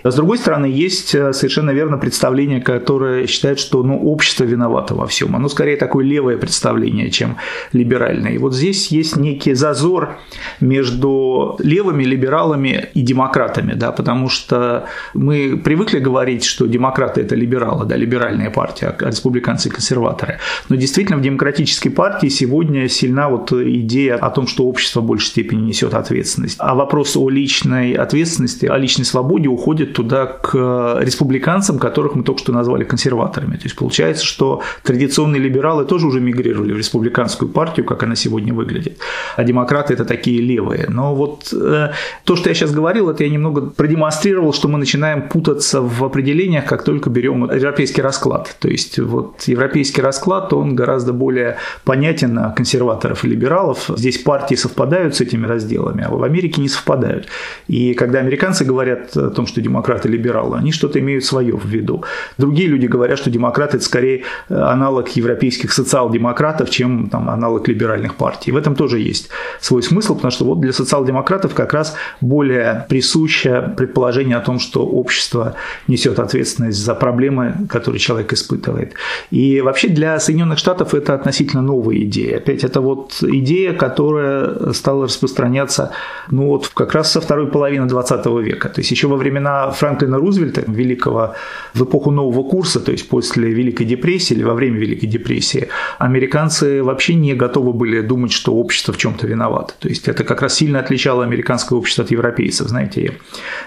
А 0.03 0.11
с 0.11 0.15
другой 0.15 0.39
стороны, 0.39 0.67
есть 0.67 1.15
э, 1.15 1.33
совершенно 1.33 1.71
верно 1.71 1.97
представление, 1.97 2.61
которое 2.61 3.27
считает, 3.27 3.59
что 3.59 3.83
ну, 3.83 3.99
общество 3.99 4.45
виновато 4.45 4.95
во 4.95 5.07
всем. 5.07 5.35
Оно 5.37 5.49
скорее 5.49 5.77
такое 5.77 6.05
левое 6.05 6.37
представление, 6.37 7.11
чем 7.11 7.37
либеральное. 7.73 8.33
И 8.33 8.39
вот 8.39 8.55
здесь 8.55 8.89
есть 8.89 9.17
некий 9.17 9.55
зазор 9.55 10.17
между 10.61 11.57
левыми 11.61 12.05
либералами 12.05 12.89
и 12.95 13.01
демократами, 13.01 13.75
да, 13.75 13.93
потому 13.93 14.29
что 14.29 14.85
мы 15.15 15.61
привыкли 15.65 15.99
говорить, 15.99 16.45
что 16.45 16.67
демократы– 16.67 17.21
это 17.23 17.35
либералы, 17.35 17.87
да, 17.87 17.97
либеральная 17.97 18.51
партия, 18.51 18.95
а 19.01 19.07
республиканцы– 19.07 19.71
консерваторы. 19.71 20.39
Но 20.69 20.77
действительно 20.77 21.19
в 21.19 21.23
демократической 21.23 21.91
партии 21.91 22.29
сегодня 22.29 22.89
сильна 22.89 23.29
вот 23.29 23.53
идея 23.65 24.17
о 24.17 24.31
том, 24.31 24.47
что 24.47 24.65
общество 24.65 25.01
в 25.01 25.05
большей 25.05 25.29
степени 25.29 25.61
несет 25.61 25.95
ответственность. 25.95 26.57
А 26.59 26.75
вопрос 26.75 27.17
о 27.17 27.29
личной 27.29 27.93
ответственности, 27.95 28.67
о 28.67 28.77
личной 28.79 29.05
свободе 29.05 29.49
уходит 29.49 29.95
туда 29.95 30.27
к 30.27 30.99
республиканцам, 31.01 31.79
которых 31.79 32.15
мы 32.15 32.23
только 32.23 32.41
что 32.41 32.53
назвали 32.53 32.85
консерваторами. 32.85 33.57
То 33.57 33.65
есть 33.65 33.77
получается, 33.77 34.25
что 34.25 34.63
традиционные 34.83 35.41
либералы 35.41 35.85
тоже 35.85 36.07
уже 36.07 36.21
мигрировали 36.21 36.73
в 36.73 36.79
республиканскую 36.79 37.51
партию, 37.51 37.87
как 37.87 38.03
она 38.03 38.17
сегодня 38.17 38.55
выглядит. 38.55 38.99
А 39.37 39.45
демократы– 39.45 39.95
это 39.95 40.05
такие 40.05 40.41
левые. 40.41 40.87
Но 40.89 41.15
вот 41.15 41.53
э, 41.53 41.91
то, 42.25 42.37
что 42.37 42.49
я 42.49 42.55
сейчас 42.55 42.73
говорил, 42.73 43.11
это 43.11 43.25
я 43.25 43.31
немного 43.31 43.63
продемонстрировал, 43.63 44.53
что 44.53 44.69
мы 44.69 44.79
начинаем 44.79 45.29
путаться 45.29 45.81
в 45.81 46.05
определениях, 46.05 46.65
как 46.65 46.85
только 46.85 47.11
берем 47.11 47.51
европейский 47.51 48.03
расклад. 48.03 48.57
То 48.59 48.69
есть 48.69 48.99
вот 48.99 49.43
европейский 49.47 50.03
расклад, 50.03 50.53
он 50.53 50.75
гораздо 50.75 51.13
более 51.13 51.57
понятен 51.85 52.35
на 52.35 52.51
консерваторов 52.51 53.25
и 53.25 53.29
либералов. 53.29 53.52
Здесь 53.97 54.19
партии 54.19 54.55
совпадают 54.55 55.15
с 55.17 55.21
этими 55.21 55.47
разделами, 55.47 56.05
а 56.05 56.11
в 56.11 56.23
Америке 56.23 56.61
не 56.61 56.69
совпадают. 56.69 57.27
И 57.69 57.95
когда 57.95 58.19
американцы 58.21 58.65
говорят 58.65 59.17
о 59.17 59.31
том, 59.31 59.47
что 59.47 59.61
демократы 59.61 60.09
либералы, 60.09 60.59
они 60.59 60.73
что-то 60.73 60.99
имеют 60.99 61.25
свое 61.25 61.57
в 61.57 61.67
виду. 61.67 62.05
Другие 62.39 62.69
люди 62.69 62.87
говорят, 62.87 63.19
что 63.19 63.31
демократы– 63.31 63.77
это 63.79 63.87
скорее 63.87 64.25
аналог 64.49 65.09
европейских 65.17 65.73
социал-демократов, 65.73 66.71
чем 66.71 67.09
там, 67.09 67.29
аналог 67.29 67.69
либеральных 67.69 68.15
партий. 68.15 68.53
В 68.53 68.57
этом 68.57 68.75
тоже 68.75 68.99
есть 68.99 69.29
свой 69.61 69.83
смысл, 69.83 70.15
потому 70.15 70.31
что 70.31 70.45
вот 70.45 70.61
для 70.61 70.73
социал-демократов 70.73 71.55
как 71.55 71.73
раз 71.73 71.97
более 72.21 72.87
присуще 72.89 73.73
предположение 73.77 74.37
о 74.37 74.41
том, 74.41 74.59
что 74.59 74.87
общество 74.87 75.55
несет 75.89 76.19
ответственность 76.19 76.79
за 76.79 76.95
проблемы, 76.95 77.67
которые 77.69 77.99
человек 77.99 78.33
испытывает. 78.33 78.95
И 79.31 79.61
вообще 79.61 79.89
для 79.89 80.19
Соединенных 80.21 80.59
Штатов 80.59 80.95
это 80.95 81.15
относительно 81.15 81.63
новая 81.63 81.97
идея. 81.99 82.39
Опять 82.39 82.65
это 82.65 82.81
вот 82.81 83.23
идея, 83.43 83.73
которая 83.73 84.73
стала 84.73 85.05
распространяться 85.05 85.93
ну 86.31 86.47
вот 86.47 86.69
как 86.69 86.95
раз 86.95 87.13
со 87.13 87.21
второй 87.21 87.47
половины 87.47 87.87
20 87.87 88.27
века. 88.43 88.69
То 88.69 88.81
есть 88.81 88.91
еще 88.91 89.09
во 89.09 89.17
времена 89.17 89.71
Франклина 89.71 90.19
Рузвельта, 90.19 90.63
великого 90.67 91.35
в 91.75 91.85
эпоху 91.85 92.11
нового 92.11 92.43
курса, 92.49 92.81
то 92.81 92.93
есть 92.93 93.09
после 93.09 93.51
Великой 93.51 93.85
депрессии 93.85 94.35
или 94.35 94.43
во 94.43 94.55
время 94.55 94.79
Великой 94.79 95.07
депрессии, 95.07 95.69
американцы 95.99 96.83
вообще 96.83 97.15
не 97.15 97.35
готовы 97.35 97.73
были 97.73 98.01
думать, 98.01 98.33
что 98.33 98.55
общество 98.55 98.93
в 98.93 98.99
чем-то 98.99 99.27
виновато. 99.27 99.75
То 99.79 99.89
есть 99.89 100.09
это 100.09 100.25
как 100.25 100.43
раз 100.43 100.55
сильно 100.55 100.81
отличало 100.81 101.25
американское 101.25 101.79
общество 101.79 102.05
от 102.05 102.11
европейцев. 102.11 102.69
Знаете, 102.69 103.13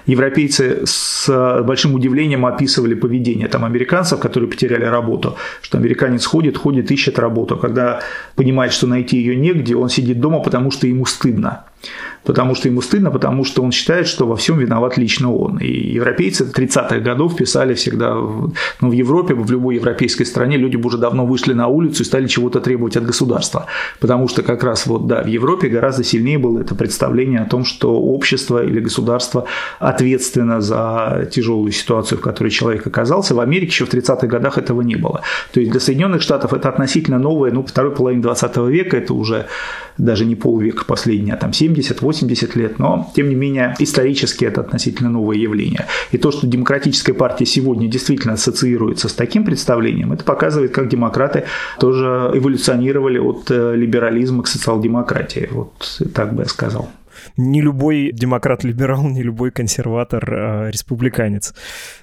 европейцы 0.05 0.81
с 0.85 1.61
большим 1.63 1.95
удивлением 1.95 2.45
описывали 2.45 2.93
поведение 2.93 3.47
там 3.47 3.65
американцев, 3.65 4.19
которые 4.19 4.49
потеряли 4.49 4.85
работу, 4.85 5.35
что 5.61 5.77
американец 5.77 6.25
ходит, 6.25 6.57
ходит, 6.57 6.91
ищет 6.91 7.19
работу. 7.19 7.57
Когда 7.57 8.01
понимает, 8.35 8.71
что 8.71 8.87
найти 8.87 9.17
ее 9.17 9.35
негде, 9.35 9.64
он 9.73 9.89
сидит 9.89 10.19
дома, 10.19 10.39
потому 10.39 10.71
что 10.71 10.87
ему 10.87 11.05
стыдно 11.05 11.65
потому 12.23 12.55
что 12.55 12.67
ему 12.67 12.81
стыдно, 12.81 13.11
потому 13.11 13.45
что 13.45 13.63
он 13.63 13.71
считает, 13.71 14.07
что 14.07 14.25
во 14.25 14.35
всем 14.35 14.59
виноват 14.59 14.97
лично 14.97 15.33
он. 15.33 15.57
И 15.57 15.93
европейцы 15.93 16.43
30-х 16.43 16.99
годов 16.99 17.35
писали 17.35 17.73
всегда, 17.73 18.15
ну, 18.15 18.89
в 18.89 18.91
Европе, 18.91 19.33
в 19.33 19.49
любой 19.51 19.75
европейской 19.75 20.23
стране 20.23 20.57
люди 20.57 20.75
бы 20.75 20.87
уже 20.87 20.97
давно 20.97 21.25
вышли 21.25 21.53
на 21.53 21.67
улицу 21.67 22.03
и 22.03 22.05
стали 22.05 22.27
чего-то 22.27 22.59
требовать 22.59 22.97
от 22.97 23.05
государства. 23.05 23.67
Потому 23.99 24.27
что 24.27 24.41
как 24.41 24.63
раз 24.63 24.87
вот, 24.87 25.07
да, 25.07 25.23
в 25.23 25.27
Европе 25.27 25.67
гораздо 25.67 26.03
сильнее 26.03 26.37
было 26.37 26.59
это 26.59 26.75
представление 26.75 27.41
о 27.41 27.45
том, 27.45 27.65
что 27.65 27.95
общество 27.95 28.65
или 28.65 28.79
государство 28.79 29.45
ответственно 29.79 30.61
за 30.61 31.29
тяжелую 31.31 31.71
ситуацию, 31.71 32.17
в 32.17 32.21
которой 32.21 32.49
человек 32.49 32.87
оказался. 32.87 33.35
В 33.35 33.39
Америке 33.39 33.67
еще 33.67 33.85
в 33.85 33.93
30-х 33.93 34.27
годах 34.27 34.57
этого 34.57 34.81
не 34.81 34.95
было. 34.95 35.21
То 35.53 35.59
есть 35.59 35.71
для 35.71 35.79
Соединенных 35.79 36.21
Штатов 36.21 36.53
это 36.53 36.69
относительно 36.69 37.19
новое, 37.19 37.51
ну, 37.51 37.63
второй 37.63 37.91
половины 37.91 38.21
20 38.21 38.57
века, 38.57 38.97
это 38.97 39.13
уже 39.13 39.45
даже 39.97 40.25
не 40.25 40.35
полвека 40.35 40.85
последний, 40.85 41.31
а 41.31 41.37
там 41.37 41.51
70-80 41.51 42.57
лет, 42.57 42.79
но 42.79 43.11
тем 43.15 43.29
не 43.29 43.35
менее 43.35 43.75
исторически 43.79 44.45
это 44.45 44.61
относительно 44.61 45.09
новое 45.09 45.37
явление. 45.37 45.85
И 46.11 46.17
то, 46.17 46.31
что 46.31 46.47
демократическая 46.47 47.13
партия 47.13 47.45
сегодня 47.45 47.87
действительно 47.87 48.33
ассоциируется 48.33 49.09
с 49.09 49.13
таким 49.13 49.45
представлением, 49.45 50.13
это 50.13 50.23
показывает, 50.23 50.71
как 50.71 50.89
демократы 50.89 51.45
тоже 51.79 52.31
эволюционировали 52.33 53.19
от 53.19 53.49
э, 53.49 53.75
либерализма 53.75 54.43
к 54.43 54.47
социал-демократии. 54.47 55.49
Вот 55.51 56.01
так 56.13 56.33
бы 56.33 56.43
я 56.43 56.49
сказал 56.49 56.89
не 57.37 57.61
любой 57.61 58.11
демократ-либерал, 58.13 59.07
не 59.07 59.23
любой 59.23 59.51
консерватор, 59.51 60.33
а. 60.33 60.71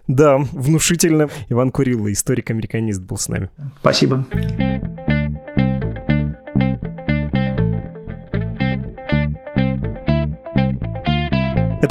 Да, 0.06 0.38
внушительно. 0.52 1.28
Иван 1.48 1.70
Курилла, 1.70 2.12
историк-американист, 2.12 3.02
был 3.02 3.16
с 3.16 3.28
нами. 3.28 3.50
Спасибо. 3.80 4.26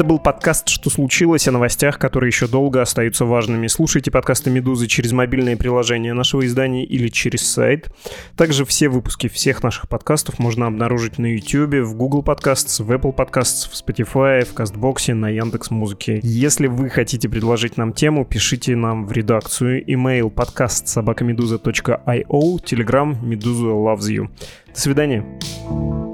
Это 0.01 0.07
был 0.07 0.17
подкаст 0.17 0.67
«Что 0.67 0.89
случилось?» 0.89 1.47
о 1.47 1.51
новостях, 1.51 1.99
которые 1.99 2.29
еще 2.29 2.47
долго 2.47 2.81
остаются 2.81 3.23
важными. 3.23 3.67
Слушайте 3.67 4.09
подкасты 4.09 4.49
«Медузы» 4.49 4.87
через 4.87 5.11
мобильное 5.11 5.55
приложение 5.55 6.13
нашего 6.13 6.43
издания 6.43 6.83
или 6.83 7.07
через 7.07 7.47
сайт. 7.47 7.91
Также 8.35 8.65
все 8.65 8.89
выпуски 8.89 9.27
всех 9.27 9.61
наших 9.61 9.87
подкастов 9.87 10.39
можно 10.39 10.65
обнаружить 10.65 11.19
на 11.19 11.27
YouTube, 11.35 11.85
в 11.85 11.93
Google 11.93 12.23
Podcasts, 12.23 12.83
в 12.83 12.91
Apple 12.91 13.15
Podcasts, 13.15 13.69
в 13.69 13.73
Spotify, 13.73 14.43
в 14.43 14.55
Кастбоксе, 14.55 15.13
на 15.13 15.29
Яндекс 15.29 15.69
Музыке. 15.69 16.19
Если 16.23 16.65
вы 16.65 16.89
хотите 16.89 17.29
предложить 17.29 17.77
нам 17.77 17.93
тему, 17.93 18.25
пишите 18.25 18.75
нам 18.75 19.05
в 19.05 19.11
редакцию. 19.11 19.85
Email 19.85 20.31
подкаст 20.31 20.87
собакамедуза.io, 20.87 22.63
Telegram 22.63 23.23
Медуза 23.23 23.67
loves 23.67 24.09
you. 24.09 24.29
До 24.73 24.79
свидания. 24.79 26.10